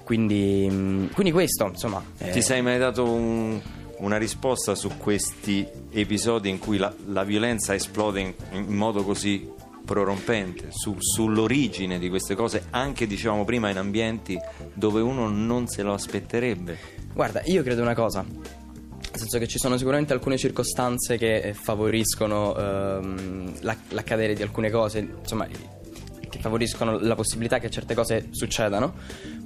[0.04, 2.00] Quindi, mh, quindi questo, insomma.
[2.16, 3.60] è- Ti sei mai dato un-
[3.98, 9.46] una risposta su questi episodi in cui la, la violenza esplode in, in modo così
[9.84, 14.38] prorompente, su- sull'origine di queste cose, anche dicevamo prima in ambienti
[14.74, 16.78] dove uno non se lo aspetterebbe?
[17.12, 18.22] Guarda, io credo una cosa.
[18.22, 24.42] Nel senso che ci sono sicuramente alcune circostanze che eh, favoriscono ehm, la- l'accadere di
[24.42, 28.94] alcune cose, insomma, che favoriscono la possibilità che certe cose succedano,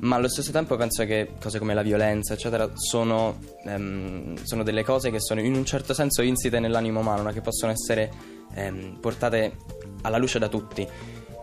[0.01, 4.85] ma allo stesso tempo penso che cose come la violenza, eccetera, sono, ehm, sono delle
[4.85, 7.32] cose che sono in un certo senso insite nell'animo umano, no?
[7.32, 8.12] che possono essere
[8.55, 9.57] ehm, portate
[10.05, 10.86] alla luce da tutti.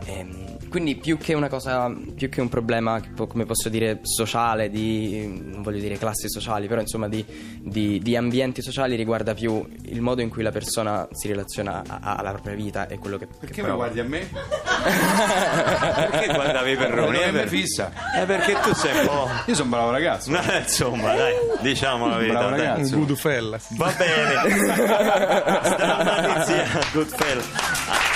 [0.06, 5.28] Ehm, quindi più che una cosa, più che un problema, come posso dire, sociale, di,
[5.28, 7.24] non voglio dire classi sociali, però insomma di,
[7.62, 12.00] di- di ambienti sociali riguarda più il modo in cui la persona si relaziona a-
[12.02, 13.84] a- alla propria vita e quello che, Perché che mi prova.
[13.84, 14.30] guardi a me?
[16.10, 17.18] Perché guardavi Perroni?
[17.22, 17.92] Eh, mi per- fissa.
[18.16, 19.28] eh, perché tu sei un po'...
[19.48, 20.32] Io sono un bravo ragazzo.
[20.32, 22.38] No, insomma, dai, diciamo la verità.
[22.40, 22.66] Bravo dai.
[22.66, 22.96] ragazzo.
[22.96, 23.76] Un Goodfellas.
[23.78, 24.56] Va bene.
[25.64, 27.46] Strammatizziamo, Goodfellas.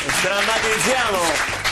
[0.08, 1.18] Strammatizziamo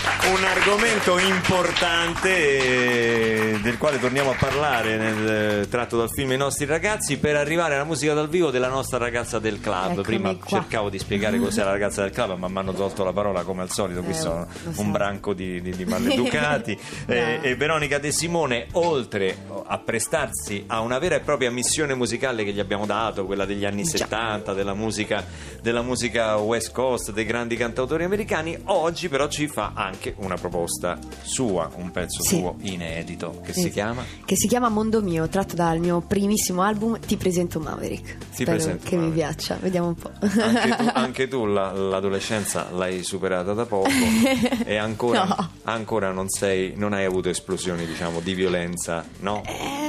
[0.06, 6.38] un argomento importante eh, del quale torniamo a parlare nel, eh, tratto dal film I
[6.38, 9.92] nostri ragazzi per arrivare alla musica dal vivo della nostra ragazza del club.
[9.92, 10.60] Eccomi Prima qua.
[10.60, 13.62] cercavo di spiegare cos'è la ragazza del club, ma mi hanno tolto la parola come
[13.62, 14.02] al solito.
[14.02, 14.82] Qui Eh, sono so.
[14.82, 16.78] un branco di, di- di maleducati.
[17.08, 17.42] Eh, No.
[17.44, 19.38] e Veronica De Simone, oltre
[19.68, 23.66] a prestarsi a una vera e propria missione musicale che gli abbiamo dato, quella degli
[23.66, 25.24] anni 70, della musica,
[25.62, 30.98] della musica West Coast, dei grandi cantautori americani, oggi però ci fa anche una proposta
[31.22, 32.38] sua, un pezzo Sì.
[32.38, 33.62] suo inedito che Sì.
[33.64, 38.18] si chiama Che si chiama Mondo Mio, tratto dal mio primissimo album Ti presento Maverick.
[38.32, 39.34] Spero presento che mi Maverick.
[39.36, 40.12] piaccia, vediamo un po'.
[40.20, 43.90] anche tu, anche tu la- l'adolescenza l'hai superata da poco
[44.66, 45.50] e ancora, No.
[45.64, 49.42] ancora non, sei, non hai avuto esplosioni diciamo di violenza, no?
[49.46, 49.83] Eh,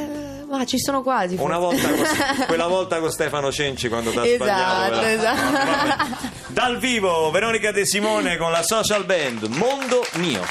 [0.57, 1.37] ma ci sono quasi.
[1.39, 2.05] Una volta con-
[2.47, 6.29] quella volta con Stefano Cenci quando ti ha Esatto, sbagliato quella- esatto.
[6.49, 10.43] Dal vivo Veronica De Simone con la social band Mondo Mio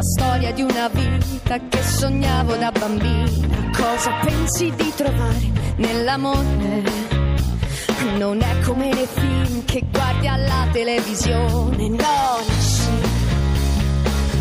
[0.00, 3.70] La storia di una vita che sognavo da bambina.
[3.76, 6.82] Cosa pensi di trovare nell'amore?
[8.16, 11.88] Non è come nei film che guardi alla televisione.
[11.88, 12.90] No, nasci,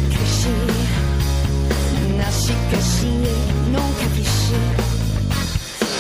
[0.07, 0.49] cresci,
[2.15, 3.35] nasci, cresci e
[3.69, 4.55] non capisci.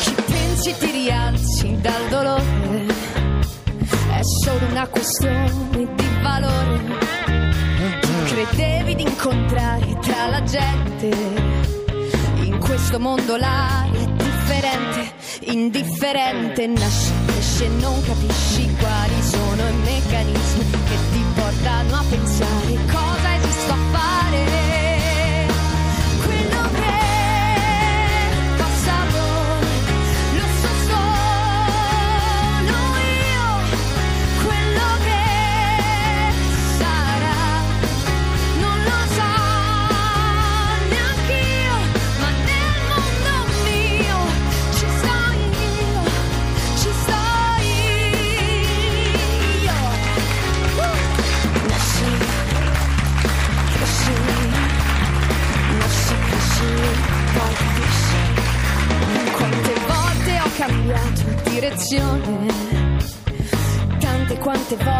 [0.03, 2.85] Chi pensi ti rialzi dal dolore
[4.09, 7.18] è solo una questione di valore.
[8.39, 11.09] Chi crede devi incontrare tra la gente.
[12.35, 15.11] In questo mondo l'aria è differente,
[15.51, 22.68] indifferente, nasci, cresci e non capisci quali sono i meccanismi che ti portano a pensare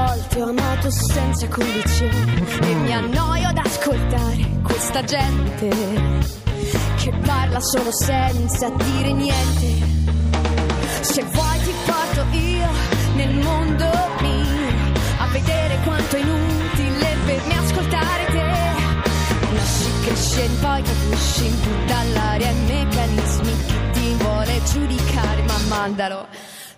[0.10, 5.70] volte ho amato senza condizioni e mi annoio ad ascoltare questa gente
[6.98, 9.68] che parla solo senza dire niente.
[11.02, 12.70] Se vuoi ti porto io
[13.16, 13.86] nel mondo
[14.22, 14.68] mio
[15.20, 19.54] a vedere quanto è inutile per me ascoltare te.
[19.54, 21.54] Nasci, cresci e poi capisci
[21.86, 26.28] dall'aria i meccanismi chi ti vuole giudicare, ma mandalo.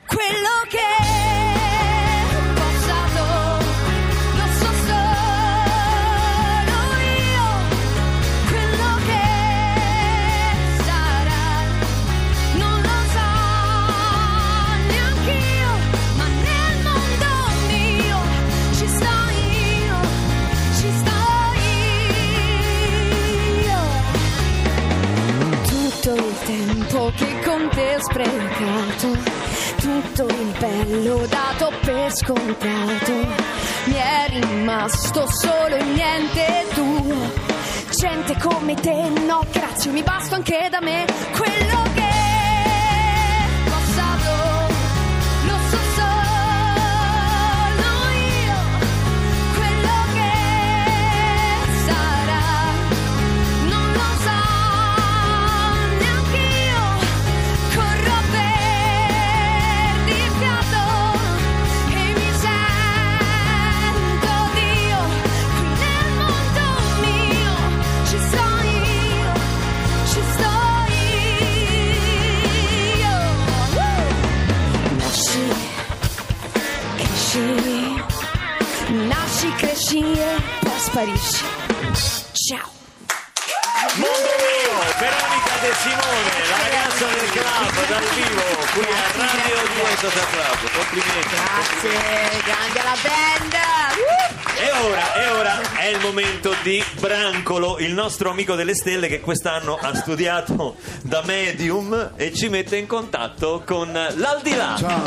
[0.05, 1.40] Quello che è
[26.91, 29.17] tempo che con te ho sprecato,
[29.79, 33.11] tutto il bello dato per scontato,
[33.85, 37.49] mi è rimasto solo il niente tuo.
[37.95, 42.00] Gente come te, no grazie, mi basto anche da me, quello che
[79.91, 84.50] nasci, cresci e
[84.81, 84.97] Ciao.
[84.97, 88.41] Veronica De Simone, la ragazza del club dal vivo
[88.73, 90.59] qui a Radio 2 Social Club.
[90.73, 91.35] Complimenti.
[91.35, 93.53] Grazie, grande alla band.
[93.93, 94.59] Uh!
[94.59, 99.19] E ora, e ora è il momento di Brancolo, il nostro amico delle stelle che
[99.19, 104.77] quest'anno ha studiato da medium e ci mette in contatto con l'aldilà.
[104.79, 104.99] Non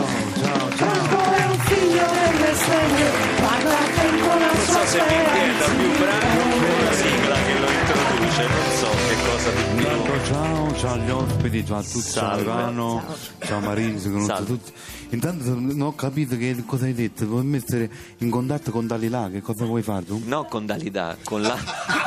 [4.66, 9.30] so se mi inquieta più Branco o la sigla che lo introduce, non so che
[9.30, 9.84] cosa di più.
[10.24, 12.42] Ciao, ciao agli ospiti, ciao a tutti, ciao Salve.
[12.42, 13.04] Ivano,
[13.40, 14.46] ciao, Marino, conosco Salve.
[14.46, 14.72] tutti.
[15.10, 19.40] Intanto non ho capito che cosa hai detto, vuoi mettere in contatto con Dalila, che
[19.40, 20.22] cosa vuoi fare tu?
[20.26, 21.56] No, con Dalida, con, la,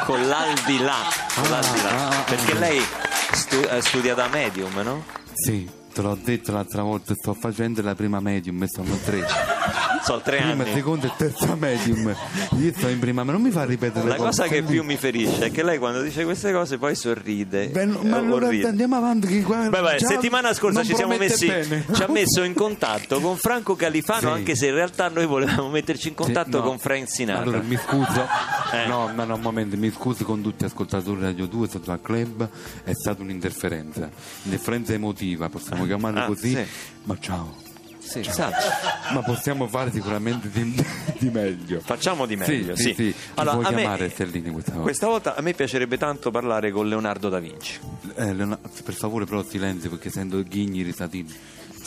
[0.05, 0.95] con l'aldilà,
[1.33, 1.89] con l'aldilà.
[1.89, 2.59] ah, ah, perché ah.
[2.59, 2.81] lei
[3.31, 5.03] stu- eh, studia da medium, no?
[5.33, 9.25] Sì, te l'ho detto l'altra volta, sto facendo la prima medium, e sono tre.
[10.07, 10.73] So, tre Prima, anni.
[10.73, 12.15] seconda e terza medium.
[12.59, 14.27] Io sto in prima, ma non mi fa ripetere La cose.
[14.29, 17.67] cosa che più mi ferisce è che lei quando dice queste cose poi sorride.
[17.67, 20.95] Beh, no, eh, ma o allora andiamo avanti che qua Beh, beh, settimana scorsa ci
[20.95, 21.83] siamo messi bene.
[21.91, 24.27] ci ha messo in contatto con Franco Califano Sì.
[24.27, 26.63] anche se in realtà noi volevamo metterci in contatto Sì, no.
[26.63, 28.27] con Frank Sinatra Allora mi scuso,
[28.73, 28.87] Eh.
[28.87, 31.91] no, no, no, un momento, mi scuso con tutti gli ascoltatori Radio 2, è stato
[31.91, 32.47] al club,
[32.85, 34.09] è stata un'interferenza,
[34.43, 36.65] interferenza emotiva, possiamo chiamarla Ah, così, sì.
[37.03, 37.65] ma ciao.
[38.07, 38.51] Sì, sa-
[39.13, 40.83] Ma possiamo fare sicuramente di,
[41.19, 41.79] di meglio.
[41.81, 44.83] facciamo di meglio Sì, sì, sì, Allora, vuoi me- chiamare Stellini questa volta?
[44.85, 47.79] questa volta a me piacerebbe tanto parlare con Leonardo da Vinci
[48.15, 51.33] Eh, Leona- per favore però silenzio perché sento ghigni, risatini.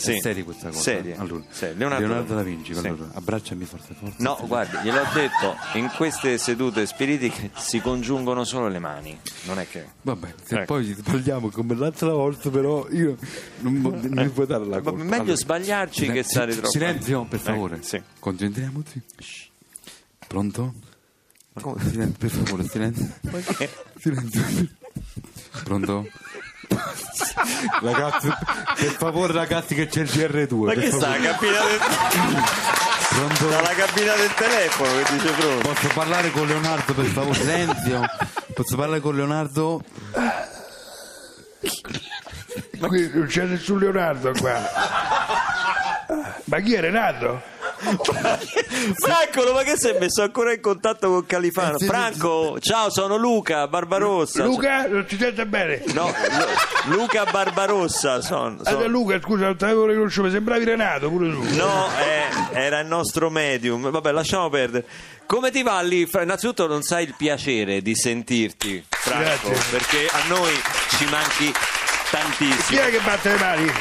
[0.01, 0.13] Sì.
[0.13, 0.79] È seria questa cosa?
[0.81, 1.19] Seria.
[1.19, 2.87] Allora, Sì, Leonardo Leonardo, da- Vinci, sì.
[2.87, 4.15] allora, abbracciami forte forte.
[4.23, 9.67] no guardi gliel'ho detto in queste sedute spiritiche si congiungono solo le mani non è
[9.67, 10.65] che Va bene, se Ecco.
[10.73, 13.15] poi sbagliamo come l'altra volta, però io
[13.59, 15.03] non, mi puoi dare la colpa.
[15.03, 17.79] meglio sbagliarci che stare troppo- Silenzio, per Eh, favore.
[17.83, 18.01] sì.
[18.19, 19.01] Concentriamoci.
[20.27, 20.73] Pronto?
[21.61, 21.83] Come?
[21.83, 23.07] Silenzio, per favore, silenzio.
[23.99, 24.41] Silenzio.
[25.63, 26.07] Pronto?
[27.81, 28.27] ragazzi,
[28.75, 30.65] per favore ragazzi che c'è il GR2.
[30.65, 31.21] ma che sta favore.
[31.21, 31.57] capendo
[33.09, 33.47] Pronto?
[33.49, 35.67] Dalla cabina del telefono che dice pronto.
[35.73, 37.33] Posso parlare con Leonardo per favore?
[37.35, 38.01] Silenzio.
[38.53, 39.81] Posso parlare con Leonardo?
[42.79, 44.59] Qui non c'è nessun Leonardo qua.
[46.45, 47.41] Ma chi è Renato?
[48.95, 51.77] Franco, ma che sei messo ancora in contatto con Califano?
[51.77, 54.43] Eh, Franco, ciao, sono Luca Barbarossa.
[54.43, 55.83] Luca, non ti sente bene?
[55.93, 56.13] No,
[56.85, 58.57] Lu- Luca Barbarossa sono.
[58.57, 61.43] sono- Allora, Luca, scusa, non ti avevo riconosciuto, mi sembravi Renato pure tu.
[61.55, 63.89] No, eh, era il nostro medium.
[63.89, 64.85] Vabbè, lasciamo perdere.
[65.25, 66.05] Come ti va lì?
[66.07, 69.77] Fra- Innanzitutto non sai il piacere di sentirti, Franco, Grazie.
[69.77, 70.51] perché a noi
[70.97, 71.53] ci manchi Chi
[72.11, 72.81] tantissimo.
[72.81, 73.71] è che batte le mani?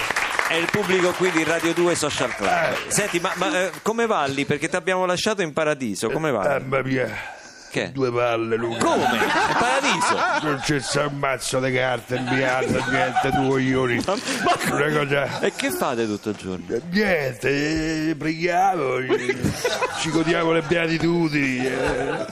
[0.51, 2.51] È il pubblico qui di Radio 2 Social Club.
[2.51, 2.91] Eh.
[2.91, 4.45] Senti, ma, ma, eh, come va lì?
[4.45, 6.43] Perché ti abbiamo lasciato in paradiso, come va?
[6.43, 7.09] Mamma mia.
[7.71, 7.93] Che?
[7.93, 8.85] Due palle, Luca.
[8.85, 9.05] Come?
[9.05, 10.17] È paradiso?
[10.43, 14.03] Non c'è sta un mazzo di carte inviate, niente, tu coglioni.
[14.73, 15.39] Una cosa...
[15.41, 16.67] E che fate tutto il giorno?
[16.91, 19.37] Niente, eh, preghiamo, eh,
[20.01, 21.65] ci godiamo le beatitudini.
[21.65, 22.27] eh.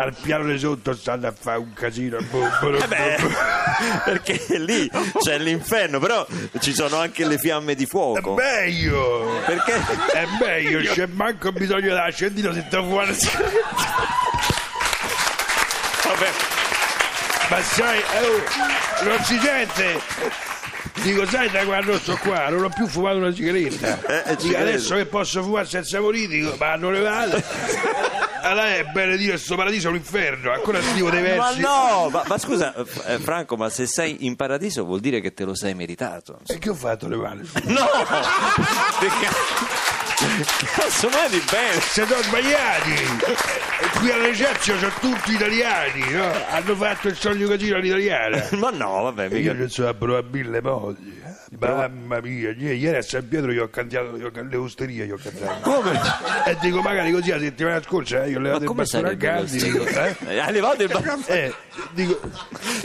[0.00, 2.18] Al piano di sotto stanno a fare un casino.
[2.18, 3.30] Eh beh, boh.
[4.04, 4.88] perché lì
[5.20, 6.24] c'è l'inferno, però
[6.60, 8.34] ci sono anche le fiamme di È fuoco.
[8.34, 9.42] meglio!
[9.44, 9.74] Perché?
[10.12, 13.12] È meglio, c'è manco bisogno di accendino se te fuori.
[16.04, 16.30] Vabbè.
[17.50, 20.47] Ma sai, oh, non si sente!
[21.02, 24.00] Dico, sai da quando sto qua, non ho più fumato una sigaretta.
[24.06, 27.44] Eh, eh, Dico, adesso che posso fumare senza politico, ma non le vale.
[28.40, 31.60] Allora è bene dire sto paradiso è un inferno, ancora scrivo dei Ma versi.
[31.60, 32.72] no, ma, ma scusa,
[33.06, 36.38] eh, Franco, ma se sei in paradiso vuol dire che te lo sei meritato.
[36.46, 37.48] E che ho fatto le mani?
[37.64, 37.86] No!
[40.22, 41.80] Cazzo mai di bene!
[41.80, 42.92] Se sono sbagliati!
[43.98, 46.32] Qui alla Recezio sono tutti italiani, no?
[46.50, 48.48] Hanno fatto il sogno casino all'italiana.
[48.58, 49.38] Ma no, vabbè, mica...
[49.38, 49.94] Io ne so a
[50.28, 51.22] mille modi.
[51.24, 51.36] eh.
[51.56, 55.18] Mamma mia, ieri a San Pietro io ho cantato io ho le osterie, io ho
[55.22, 55.60] cantato.
[55.70, 55.98] Come?
[56.46, 59.12] E dico magari così la settimana scorsa eh, io ho Ma levato il bastone a
[59.14, 60.16] Gandhi, dico, eh?
[60.28, 61.54] Eh, Hai levato il ba- Eh,
[61.92, 62.20] dico,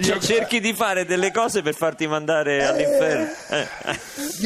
[0.02, 3.28] Cioè, io- cerchi di fare delle cose per farti mandare all'inferno.
[3.50, 4.00] Eh, eh.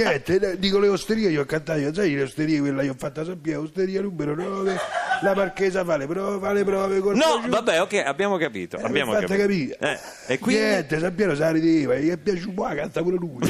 [0.03, 3.21] Niente, dico le osterie, io ho cantato, io, sai le osterie, quella io ho fatto
[3.21, 4.77] a San Pietro, osteria numero 9,
[5.21, 7.49] la marchesa fa le prove, fa le prove col No, prosciutto.
[7.49, 8.77] vabbè, ok, abbiamo capito.
[8.77, 9.35] Eh, abbiamo capito.
[9.35, 9.77] capire.
[9.79, 10.61] Eh, e quindi...
[10.61, 13.39] Niente, San Piero sa rideva, gli è piaciuto, canta pure lui.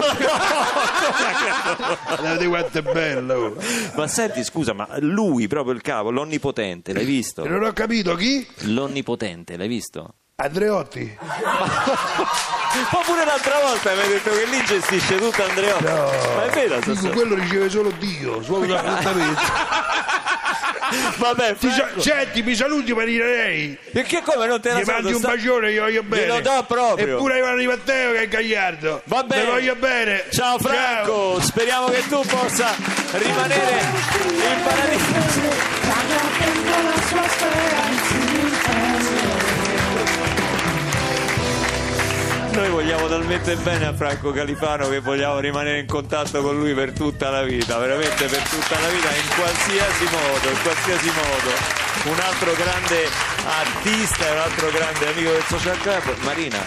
[2.08, 3.58] Guardate quanto è bello.
[3.96, 7.48] Ma senti, scusa, ma lui, proprio il capo, l'onnipotente, l'hai visto?
[7.48, 8.46] Non ho capito chi?
[8.66, 10.16] L'onnipotente, l'hai visto?
[10.40, 11.18] Andreotti.
[11.20, 15.84] Ma pure l'altra volta mi hai detto che lì gestisce tutto Andreotti.
[15.84, 17.10] No, Ma è vero, dico, Sassone?
[17.14, 19.42] quello riceve solo Dio, solo da appuntamento.
[21.18, 23.76] Vabbè, Ti sa- senti, mi saluti Marina Lei.
[23.92, 26.26] perché come non te la Gli mandi un sta- bacione, gli voglio bene.
[26.28, 27.16] Glielo do proprio.
[27.16, 29.02] Eppure Ivano Di Matteo che è Gagliardo.
[29.06, 29.44] Va bene.
[29.44, 30.24] Te voglio bene.
[30.32, 32.76] Ciao Franco, speriamo che tu possa
[33.14, 35.56] rimanere in paradiso.
[42.58, 46.92] Noi vogliamo talmente bene a Franco Califano che vogliamo rimanere in contatto con lui per
[46.92, 52.16] tutta la vita, veramente per tutta la vita, in qualsiasi modo, in qualsiasi modo.
[52.16, 53.06] Un altro grande
[53.46, 56.18] artista e un altro grande amico del social club.
[56.24, 56.58] Marina,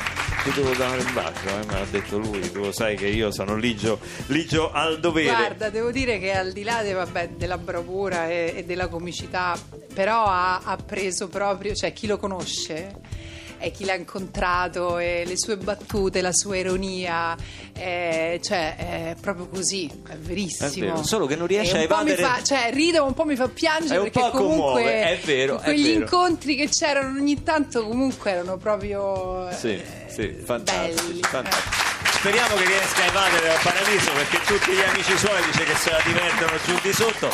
[0.45, 3.33] ti devo dare un bacio, eh, me l'ha detto lui, tu lo sai che io
[3.33, 5.35] sono ligio, ligio al dovere.
[5.35, 9.59] Guarda, devo dire che al di là de- vabbè, della bravura e, e della comicità,
[9.93, 13.19] però ha, ha preso proprio, cioè chi lo conosce
[13.61, 17.37] e chi l'ha incontrato e le sue battute, la sua ironia,
[17.75, 20.69] eh, cioè è proprio così, è verissimo.
[20.69, 23.49] È vero, solo che non riesce a evadere- fa- cioè rido, un po' mi fa
[23.49, 26.01] piangere È perché comunque commuove, è vero, è quegli vero.
[26.01, 31.21] incontri che c'erano ogni tanto comunque erano proprio eh, Sì, sì, fantastici, belli.
[31.23, 32.00] fantastici.
[32.21, 35.91] Speriamo che riesca a evadere dal paradiso perché tutti gli amici suoi dice che se
[35.91, 37.33] la divertono giù di sotto.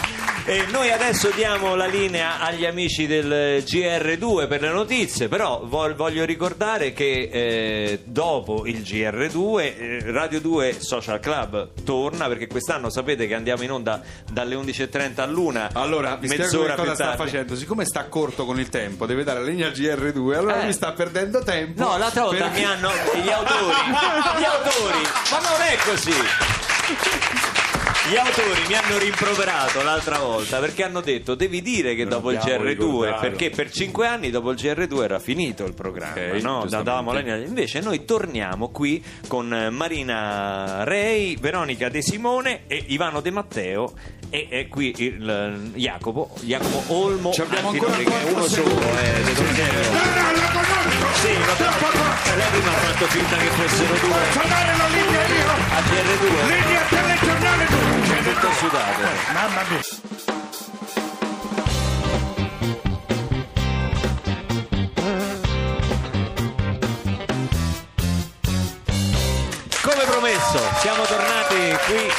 [0.49, 5.93] E noi adesso diamo la linea agli amici del GR2 per le notizie, però vo-
[5.97, 12.89] voglio ricordare che eh, dopo il GR2 eh, Radio 2 Social Club torna perché quest'anno
[12.89, 15.71] sapete che andiamo in onda dalle 11.30 all'una.
[15.73, 17.57] Allora, vi mezz'ora cosa sta facendo.
[17.57, 20.67] Siccome sta corto con il tempo, deve dare la linea GR2, allora Eh.
[20.67, 21.83] mi sta perdendo tempo.
[21.83, 23.65] No, l'altra volta perché- mi hanno gli autori,
[24.39, 24.76] gli autori,
[25.31, 26.13] ma non è così.
[28.09, 32.37] Gli autori mi hanno rimproverato l'altra volta perché hanno detto devi dire che dopo il
[32.39, 33.21] abbiamo GR2 ricordato.
[33.21, 36.65] perché per cinque anni dopo il GR2 era finito il programma Ok, no?
[36.69, 37.37] Davamo la linea.
[37.39, 43.93] invece noi torniamo qui con Marina Rei Veronica De Simone e Ivano De Matteo
[44.31, 48.81] e, e qui il, Jacopo Jacopo Olmo Ci abbiamo ancora non, perché quattro uno solo
[49.01, 50.46] eh,
[51.27, 52.37] sì, vabbè.
[52.37, 54.17] Lei mi ha fatto finta che fossero due.
[54.33, 55.51] Posso dare la linea io?
[55.51, 56.47] A GR2.
[56.47, 57.79] Linea telegiornale 2.
[58.07, 59.03] C'è tutto sudato.
[59.03, 59.81] Eh, mamma mia.
[69.83, 72.13] Come promesso, siamo tornati qui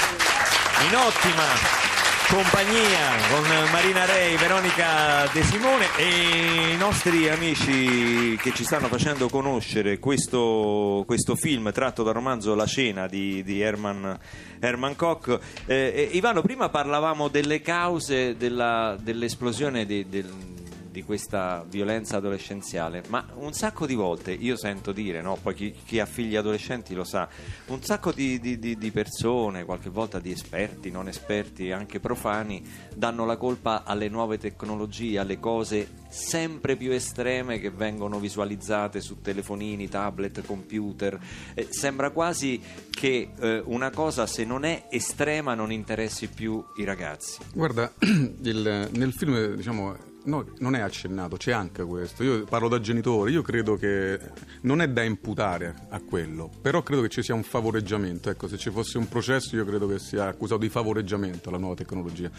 [0.86, 1.87] in ottima
[2.30, 9.30] compagnia con Marina Rei, Veronica De Simone e i nostri amici che ci stanno facendo
[9.30, 14.18] conoscere questo, questo film tratto dal romanzo La cena di, di Herman,
[14.60, 15.40] Herman Koch.
[15.66, 20.56] Eh, eh, Ivano, prima parlavamo delle cause della- dell'esplosione di, del-
[20.98, 25.38] di questa violenza adolescenziale, ma un sacco di volte io sento dire, no?
[25.40, 27.30] poi chi, chi ha figli adolescenti lo sa,
[27.68, 32.64] un sacco di, di- di- di persone, qualche volta di esperti, non esperti, anche profani,
[32.96, 39.22] danno la colpa alle nuove tecnologie, alle cose sempre più estreme che vengono visualizzate su
[39.22, 41.20] telefonini, tablet, computer.
[41.54, 46.86] Eh, sembra quasi che eh, una cosa se non è estrema non interessi più i
[46.86, 47.38] ragazzi.
[47.54, 52.24] Guarda, il- nel film diciamo no, non è accennato, c'è anche questo.
[52.24, 54.20] Io parlo da genitore, io credo che
[54.62, 58.30] non è da imputare a quello, però credo che ci sia un favoreggiamento.
[58.30, 61.76] Ecco, se ci fosse un processo io credo che sia accusato di favoreggiamento alla nuova
[61.76, 62.30] tecnologia.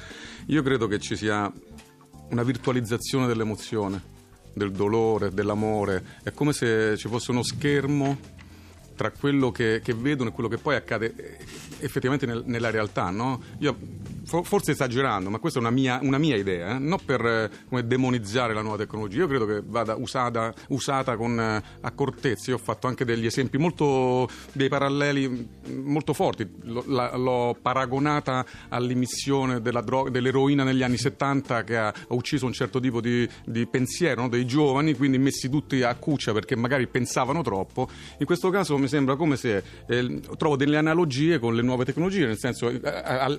[0.47, 1.53] Io credo che ci sia
[2.30, 4.01] una virtualizzazione dell'emozione,
[4.53, 6.05] del dolore, dell'amore.
[6.22, 8.36] È come se ci fosse uno schermo
[8.95, 11.36] tra quello che, che vedono e quello che poi accade eh,
[11.78, 13.41] effettivamente nel- nella realtà, no?
[13.59, 13.76] Io,
[14.43, 17.87] forse esagerando, ma questa è una mia, una mia idea, eh, non per eh, come
[17.87, 22.61] demonizzare la nuova tecnologia, io credo che vada usata, usata con eh, accortezza, io ho
[22.61, 29.61] fatto anche degli esempi molto, dei paralleli mh, molto forti, L'ho- la- l'ho paragonata all'emissione
[29.61, 34.29] droga, dell'eroina negli anni 70 che ha, ucciso un certo tipo di, di pensiero no?
[34.29, 37.89] dei giovani, quindi messi tutti a cuccia perché magari pensavano troppo.
[38.18, 42.26] In questo caso mi sembra come se eh, trovo delle analogie con le nuove tecnologie,
[42.26, 42.81] nel senso eh,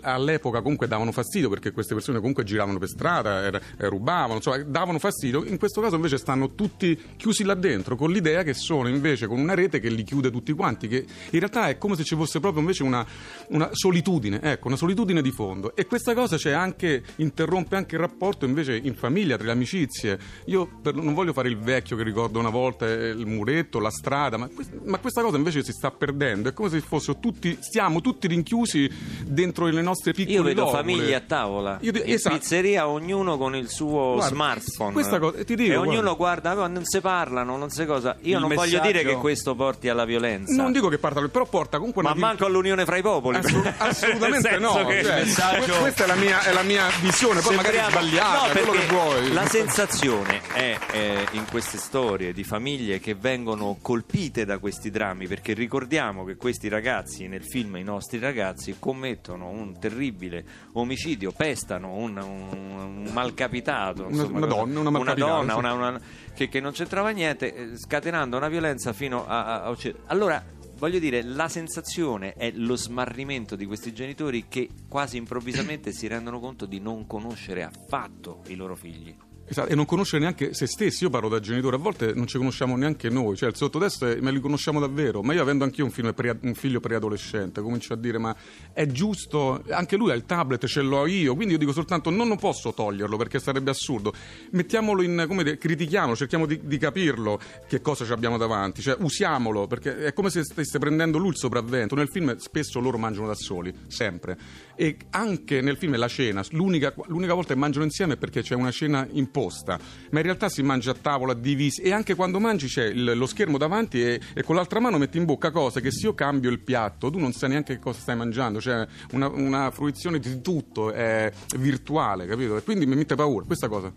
[0.02, 5.00] all'epoca comunque davano fastidio perché queste persone comunque giravano per strada, eh, rubavano, insomma davano
[5.00, 5.44] fastidio.
[5.44, 9.40] In questo caso invece stanno tutti chiusi là dentro con l'idea che sono invece con
[9.40, 12.40] una rete che li chiude tutti quanti, che in realtà è come se ci fosse
[12.40, 13.06] proprio invece una,
[13.50, 15.76] una solitudine, ecco, una solitudine di fondo.
[15.76, 20.20] E questa cosa c'è anche, interrompe anche il rapporto invece in famiglia, tra le amicizie.
[20.46, 23.92] Io per- non voglio fare il vecchio che ricordo una volta eh, il muretto, la
[23.92, 24.50] strada, ma,
[24.86, 26.50] ma questa cosa invece si sta perdendo.
[26.50, 28.90] È come se fossero tutti, stiamo tutti rinchiusi
[29.26, 30.94] dentro le nostre piccole Io vedo lovole.
[30.94, 32.36] famiglie a tavola, Io di- in esatto.
[32.38, 36.54] pizzeria ognuno con il suo Guarda, smartphone questa cosa- ti dico, e ognuno guarda.
[36.54, 38.16] guarda, non si parlano, non si cosa.
[38.22, 40.62] Io Il non voglio messaggio- dire che questo porti alla violenza.
[40.62, 43.38] Non dico che parta, però porta comunque Ma manco all'unione fra i popoli.
[43.38, 44.74] Assolut- assolutamente no.
[44.86, 48.40] che- cioè, que- Questa è la mia, è la mia visione, poi magari Sembriamo- sbagliata,
[48.40, 49.34] no, è quello che vuoi.
[49.34, 55.28] La sensazione è eh, in queste storie di famiglie che vengono colpite da questi drammi,
[55.28, 61.93] perché ricordiamo che questi ragazzi, nel film I nostri ragazzi, commettono un terribile omicidio, pestano
[61.95, 65.60] un, un- un malcapitato, Una- insomma, una donna, una malcapitata, donna, sì.
[65.60, 66.02] una- una-
[66.34, 70.04] che, che non c'entrava niente, eh, scatenando una violenza fino a, a- a uccidere.
[70.08, 70.43] Allora.
[70.80, 76.39] Voglio dire, la sensazione è lo smarrimento di questi genitori che quasi improvvisamente si rendono
[76.39, 79.14] conto di non conoscere affatto i loro figli.
[79.50, 81.06] Esatto, e non conoscere neanche se stessi.
[81.06, 83.36] Io parlo da genitore, a volte non ci conosciamo neanche noi.
[83.36, 85.24] Cioè, il sottotesto è, me li conosciamo davvero.
[85.24, 88.36] Ma io, avendo anch'io un, pre- un figlio preadolescente, comincio a dire: Ma
[88.72, 89.64] è giusto?
[89.72, 91.34] Anche lui ha il tablet, ce l'ho io.
[91.34, 94.14] Quindi io dico soltanto: Non, non posso toglierlo perché sarebbe assurdo.
[94.52, 95.26] Mettiamolo in.
[95.28, 98.84] come dire, critichiamolo, cerchiamo di, di capirlo che cosa ci abbiamo davanti.
[98.84, 101.95] Cioè, usiamolo perché è come se stesse prendendo lui il sopravvento.
[101.95, 104.38] Nel film spesso loro mangiano da soli, sempre.
[104.76, 108.54] E anche nel film La cena, l'unica, l'unica volta che mangiano insieme è perché c'è
[108.54, 109.08] una cena
[109.40, 109.80] imposta,
[110.12, 113.26] ma in realtà si mangia a tavola divisi e anche quando mangi c'è il- lo
[113.26, 116.50] schermo davanti e, e con l'altra mano metti in bocca cose che se io cambio
[116.50, 120.42] il piatto tu non sai neanche che cosa stai mangiando, cioè una, una fruizione di
[120.42, 122.58] tutto è virtuale, capito?
[122.58, 123.92] E quindi mi mette paura questa cosa.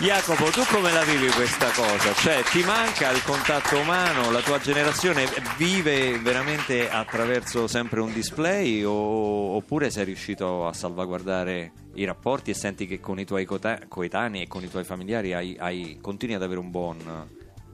[0.00, 2.12] Jacopo, tu come la vivi questa cosa?
[2.14, 4.30] Cioè, ti manca il contatto umano?
[4.30, 11.72] La tua generazione vive veramente attraverso sempre un display o- oppure sei riuscito a salvaguardare
[12.00, 15.56] i rapporti e senti che con i tuoi coetanei e con i tuoi familiari hai,
[15.58, 16.98] hai- continui ad avere un buon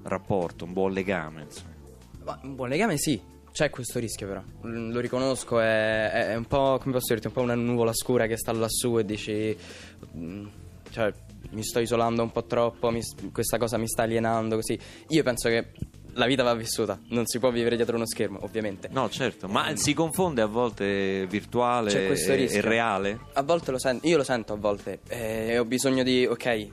[0.02, 1.42] rapporto, un buon legame?
[1.42, 1.72] Insomma.
[2.24, 3.20] Ma un buon legame sì,
[3.52, 7.32] c'è questo rischio però, Mm, lo riconosco, è, è- un po', come posso dirti, un
[7.34, 9.56] po' una nuvola scura che sta lassù e dici,
[10.16, 10.46] mm,
[10.90, 11.12] cioè
[11.50, 13.00] mi sto isolando un po' troppo, mi
[13.30, 14.78] questa cosa mi sta alienando così.
[15.08, 15.72] Io penso che
[16.14, 18.88] la vita va vissuta, non si può vivere dietro uno schermo, ovviamente.
[18.92, 23.18] No, certo, ma si confonde a volte virtuale e, e reale?
[23.34, 26.68] A volte lo sento, io lo sento a volte eh, ho bisogno di, ok,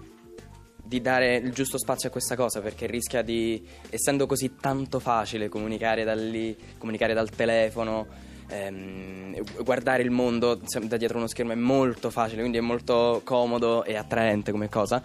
[0.84, 5.50] di dare il giusto spazio a questa cosa perché rischia di, essendo così tanto facile
[5.50, 8.08] comunicare da lì, comunicare dal telefono,
[8.48, 13.84] ehm, guardare il mondo da dietro uno schermo è molto facile, quindi è molto comodo
[13.84, 15.02] e attraente come cosa.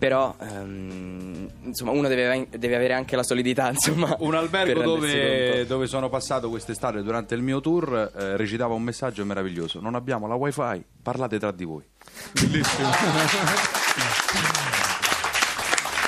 [0.00, 5.86] Però ehm, insomma uno deve, deve avere anche la solidità insomma Un albergo dove, dove
[5.86, 9.78] sono passato quest'estate durante il mio tour eh, recitava un messaggio meraviglioso.
[9.80, 11.84] Non abbiamo la wifi, parlate tra di voi.
[12.32, 12.88] Bellissimo.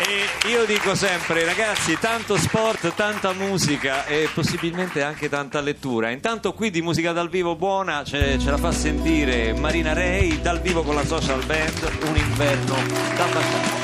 [0.05, 6.11] E io dico sempre, ragazzi, tanto sport, tanta musica e possibilmente anche tanta lettura.
[6.11, 10.61] Intanto qui di musica dal vivo buona ce, ce la fa sentire Marina Rei dal
[10.61, 12.75] vivo con la social band, un inverno
[13.17, 13.82] da baciare.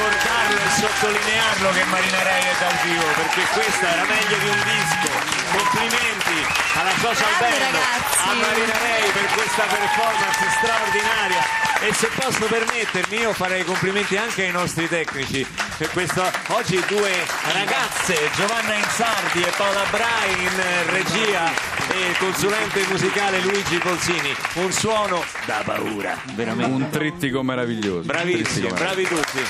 [0.00, 4.60] Ricordarlo e sottolinearlo che Marina Rei è dal vivo perché questa era meglio di un
[4.64, 5.10] disco.
[5.50, 6.38] Complimenti
[6.74, 7.76] alla social band,
[8.16, 11.68] a Marina Rei per questa performance straordinaria.
[11.82, 15.46] E se posso permettermi, io farei complimenti anche ai nostri tecnici.
[15.76, 17.10] Per questo, oggi due
[17.52, 21.50] ragazze, Giovanna Insardi e Paola Brai in regia,
[21.88, 24.34] e consulente musicale Luigi Polsini.
[24.54, 26.70] Un suono da paura, veramente.
[26.70, 28.06] Un trittico meraviglioso.
[28.06, 29.40] Bravissimi, Trittico bravi tutti.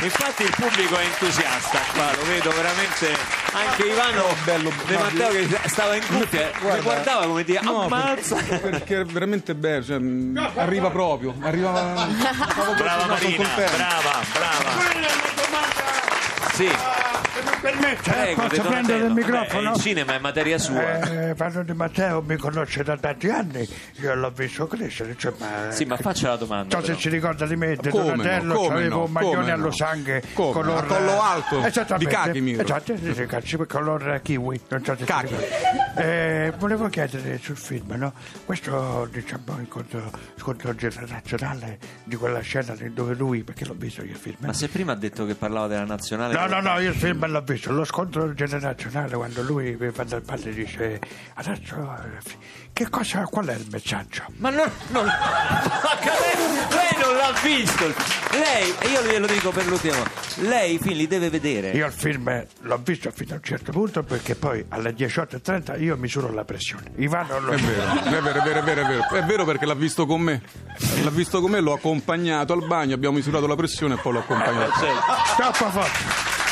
[0.00, 3.16] Infatti il pubblico è entusiasta qua, lo vedo veramente
[3.52, 4.34] anche Ivano
[4.84, 9.04] De Matteo che stava in cuffia mi guardava come dire No, ammazza perché, perché è
[9.04, 11.70] veramente bello, cioè, mh, arriva proprio, arriva
[12.76, 14.84] brava Marina, brava, brava.
[16.52, 17.05] Sì, Se mi permette, eh,
[17.60, 19.70] prego posso prendere il microfono?
[19.70, 21.34] Beh, il cinema è materia sua Eh,
[21.64, 23.68] Di Matteo mi conosce da tanti anni,
[24.00, 25.70] io l'ho visto crescere, cioè, ma...
[25.70, 27.00] sì ma faccia la domanda Non so se però.
[27.00, 29.64] si ricorda di me, De Come no, Donatello, come avevo no, un maglione come allo
[29.64, 29.70] no.
[29.70, 30.52] sangue Come?
[30.52, 30.78] color...
[30.78, 32.08] A collo alto, Esattamente.
[32.08, 32.62] di khaki, miro.
[32.62, 35.36] Esatto, sì, sì, cazzo, color kiwi, non so se ricorda.
[35.96, 38.12] Eh, volevo chiedere sul film, no?
[38.44, 44.16] Questo, diciamo, incontro, scontro generazionale di quella scena dove lui, perché l'ho visto io il
[44.16, 44.46] film, eh?
[44.46, 47.25] ma se prima ha detto che parlava della nazionale No, no, no, io il film
[47.26, 51.00] l'ho visto, lo scontro generazionale quando lui mi fa dal padre e dice
[51.34, 51.94] adesso
[52.72, 54.24] che cosa, qual è il messaggio?
[54.36, 57.86] Ma non, non- ma lei, lei non l'ha visto.
[58.32, 60.10] Lei, e io glielo dico per l'ultima volta,
[60.42, 61.70] lei i film li deve vedere.
[61.70, 65.96] Io il film l'ho visto fino a un certo punto perché poi alle 18.30 io
[65.96, 66.90] misuro la pressione.
[66.96, 69.08] Ivano lo È vero, è vero, è vero, è vero, è vero.
[69.08, 70.42] È vero perché l'ha visto con me.
[71.02, 74.18] L'ha visto con me, l'ho accompagnato al bagno, abbiamo misurato la pressione e poi l'ho
[74.18, 74.72] accompagnato.
[75.36, 76.45] Troppo forte.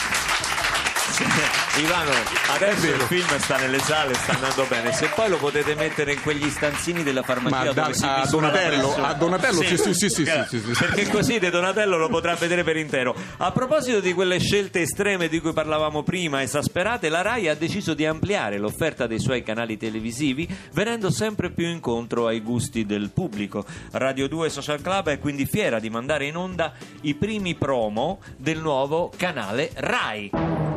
[1.76, 2.10] Ivano,
[2.52, 4.92] adesso il film sta nelle sale, sta andando bene.
[4.92, 8.26] Se poi lo potete mettere in quegli stanzini della farmacia Ma da- dove si a
[8.28, 10.84] Donatello, a Donatello, sì, sì, sì, sì, sì, sì, sì.
[10.84, 13.14] Perché così De Donatello lo potrà vedere per intero.
[13.38, 17.94] A proposito di quelle scelte estreme di cui parlavamo prima, esasperate, la RAI ha deciso
[17.94, 23.64] di ampliare l'offerta dei suoi canali televisivi, venendo sempre più incontro ai gusti del pubblico.
[23.92, 28.60] Radio 2 Social Club è quindi fiera di mandare in onda i primi promo del
[28.60, 30.73] nuovo canale RAI.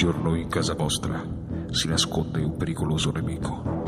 [0.00, 1.22] Giorno in casa vostra
[1.68, 3.84] si nasconde un pericoloso nemico.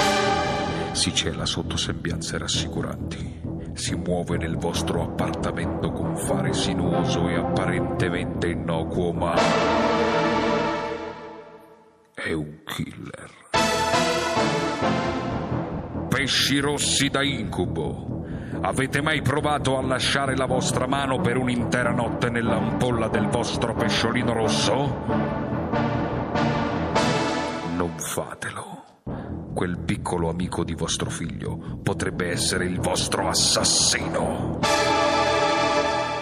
[0.93, 3.41] Si cela sotto sembianze rassicuranti.
[3.73, 9.35] Si muove nel vostro appartamento con fare sinuoso e apparentemente innocuo, ma
[12.13, 13.31] è un killer.
[16.11, 18.27] Pesci rossi da incubo.
[18.61, 24.35] Avete mai provato a lasciare la vostra mano per un'intera notte nell'ampolla del vostro pesciolino
[24.35, 26.02] rosso?
[27.93, 28.85] Non fatelo.
[29.55, 34.61] Quel piccolo amico di vostro figlio potrebbe essere il vostro assassino.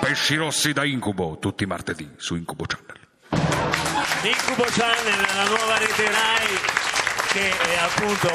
[0.00, 2.98] Pesci rossi da incubo, tutti martedì su Incubo Channel.
[4.22, 6.89] Incubo Channel, la nuova rete Rai
[7.33, 8.28] che eh, appunto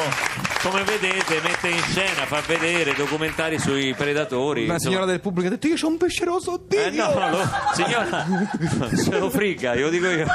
[0.67, 4.63] come vedete mette in scena, fa vedere documentari sui predatori.
[4.63, 4.91] Una insomma.
[4.91, 6.79] signora del pubblico ha detto io c'ho un pesce rosso, oddio!
[6.79, 8.25] Eh no, lo- signora,
[8.95, 10.25] se lo frigga, io dico io,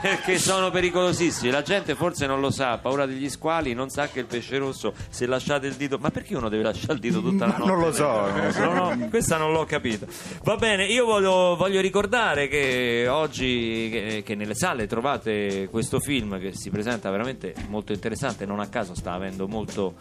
[0.00, 1.52] perché sono pericolosissimi.
[1.52, 4.58] La gente forse non lo sa, ha paura degli squali, non sa che il pesce
[4.58, 7.70] rosso, se lasciate il dito, ma perché uno deve lasciare il dito tutta la notte?
[7.70, 8.64] non lo so, non lo so.
[8.64, 10.06] No, no, questa non l'ho capita.
[10.42, 16.40] Va bene, io voglio, voglio ricordare che oggi, che, che nelle sale trovate questo film
[16.40, 17.97] che si presenta veramente molto interessante,
[18.46, 19.94] non a caso sta avendo molto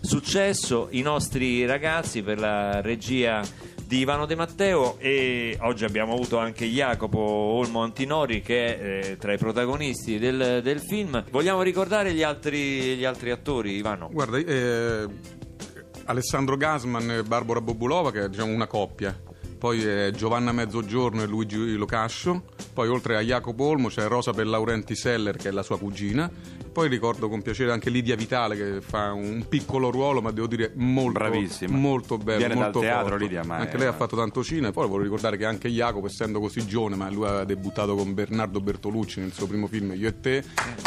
[0.00, 0.88] successo.
[0.90, 3.42] I nostri ragazzi per la regia
[3.84, 9.16] di Ivano De Matteo e oggi abbiamo avuto anche Jacopo Olmo Antinori che è eh,
[9.18, 11.24] tra i protagonisti del, del film.
[11.30, 14.08] Vogliamo ricordare gli altri, gli altri attori, Ivano?
[14.10, 15.06] Guarda, eh,
[16.04, 19.14] Alessandro Gasman e Barbara Bobulova, che è diciamo, una coppia.
[19.58, 22.44] Poi è Giovanna Mezzogiorno e Luigi Locascio.
[22.72, 26.28] Poi oltre a Jacopo Olmo c'è Rosa per Laurenti Seller, che è la sua cugina.
[26.72, 30.72] Poi ricordo con piacere anche Lidia Vitale, che fa un piccolo ruolo, ma devo dire
[30.74, 31.76] molto, Bravissima.
[31.76, 32.38] molto bello.
[32.38, 33.22] Viene dal molto teatro, forte.
[33.24, 34.70] Lidia, ma Anche è- lei ha fatto tanto cinema.
[34.72, 38.60] Poi voglio ricordare che anche Jacopo, essendo così giovane, ma lui ha debuttato con Bernardo
[38.60, 40.42] Bertolucci nel suo primo film Io e te.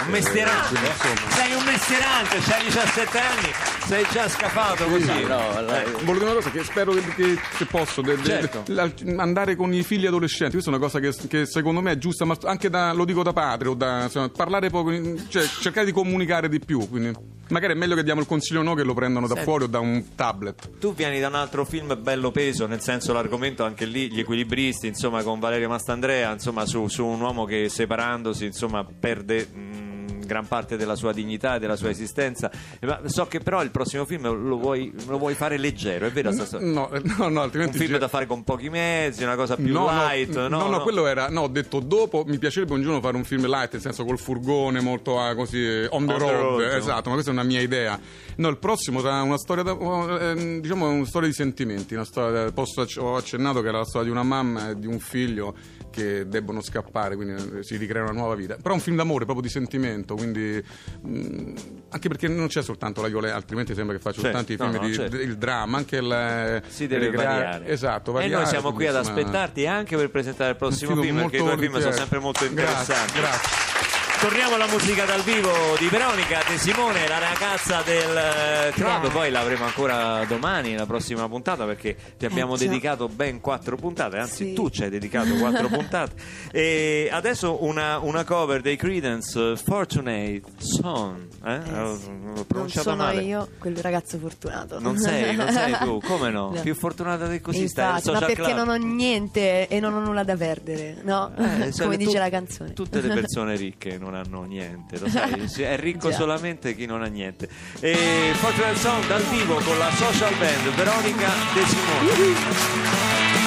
[0.05, 3.49] Un mestierante, insomma, sei un mestierante, c'hai 17 anni,
[3.85, 5.03] sei già scafato così.
[5.03, 5.43] Sì, no,
[5.75, 8.63] Eh, Volevo dire una cosa che spero che, che- se posso de- de- Certo.
[8.67, 11.97] la- andare con i figli adolescenti questa è una cosa che, che secondo me è
[11.97, 14.91] giusta ma anche da, lo dico da padre o da insomma, parlare poco
[15.27, 15.43] cioè
[15.75, 17.11] cercare di comunicare di più quindi
[17.49, 19.49] magari è meglio che diamo il consiglio no che lo prendano da Senti.
[19.49, 23.11] fuori o da un tablet Tu vieni da un altro film bello peso, nel senso
[23.11, 27.67] l'argomento anche lì, gli equilibristi, insomma, con Valerio Mastandrea, insomma, su, su un uomo che
[27.69, 29.94] separandosi, insomma, perde mh,
[30.25, 32.51] gran parte della sua dignità e della sua esistenza.
[32.81, 36.31] Ma so che però il prossimo film lo vuoi, lo vuoi fare leggero, è vero?
[36.59, 37.77] No, eh, no, no, Un altrimenti...
[37.77, 40.33] film da fare con pochi mezzi, una cosa più No, no, light.
[40.35, 41.29] No, no, no, quello era.
[41.29, 44.17] No, ho detto dopo mi piacerebbe un giorno fare un film light, nel senso col
[44.19, 46.41] furgone molto ah, così eh, on the On the road.
[46.41, 46.77] road, no?
[46.77, 47.99] esatto, ma questa è una mia idea.
[48.37, 51.93] No, il prossimo sarà una storia, da- eh, diciamo, una storia di sentimenti.
[51.93, 54.99] Una storia, posso ho accennato che era la storia di una mamma e di un
[54.99, 55.55] figlio
[55.95, 58.55] che debbono scappare, quindi eh, si ricrea una nuova vita.
[58.55, 60.61] Però è un film d'amore, proprio di sentimento, quindi
[61.01, 61.53] mh,
[61.89, 64.71] anche perché non c'è soltanto la violenza, altrimenti sembra che faccio Certo, soltanto i no,
[64.71, 65.15] film no, di certo.
[65.15, 67.67] il dramma, anche il si deve ricreare- variare.
[67.67, 68.43] Esatto, e variare.
[68.43, 71.79] noi siamo qui ad aspettarti anche per presentare il prossimo film perché i tuoi film
[71.79, 73.19] sono sempre molto Grazie, interessanti.
[73.19, 73.84] grazie.
[74.19, 79.11] Torniamo alla musica dal vivo di Veronica De Simone, la ragazza del eh, club.
[79.11, 82.65] Poi l'avremo ancora domani, nella prossima puntata, perché ti abbiamo già.
[82.65, 84.17] dedicato ben quattro puntate.
[84.17, 84.53] Anzi, Sì.
[84.53, 86.13] tu ci hai dedicato quattro puntate.
[86.51, 91.27] E adesso una, una cover dei Credence, eh, Fortunate Son.
[91.45, 91.53] Eh?
[91.73, 93.21] Ho Non pronunciato sono male.
[93.21, 94.79] io quel ragazzo fortunato.
[94.79, 96.49] Non sei, non sei tu, come no?
[96.51, 96.61] No.
[96.61, 98.65] Più fortunata di così stai Infatti, ma social perché club.
[98.65, 101.31] non ho niente e non ho nulla da perdere, no?
[101.37, 102.73] Eh, Come tu- dice la canzone.
[102.73, 105.49] Tutte le persone ricche non hanno niente, lo sai?
[105.57, 107.49] È ricco solamente chi non ha niente.
[107.79, 113.44] E Fortunate Song dal vivo con la social band Veronica De Simone.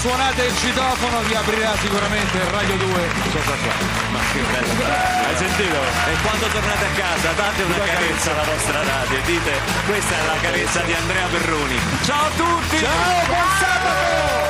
[0.00, 3.80] Suonate il citofono, vi aprirà sicuramente Radio 2 Social Club.
[4.10, 4.84] Ma che bello.
[5.26, 5.76] Hai sentito?
[5.76, 9.52] E quando tornate a casa date una carezza alla vostra radio e dite
[9.84, 11.78] questa è la carezza di Andrea Perroni.
[12.02, 12.78] Ciao a tutti!
[12.78, 14.49] Ciao, buon sabato!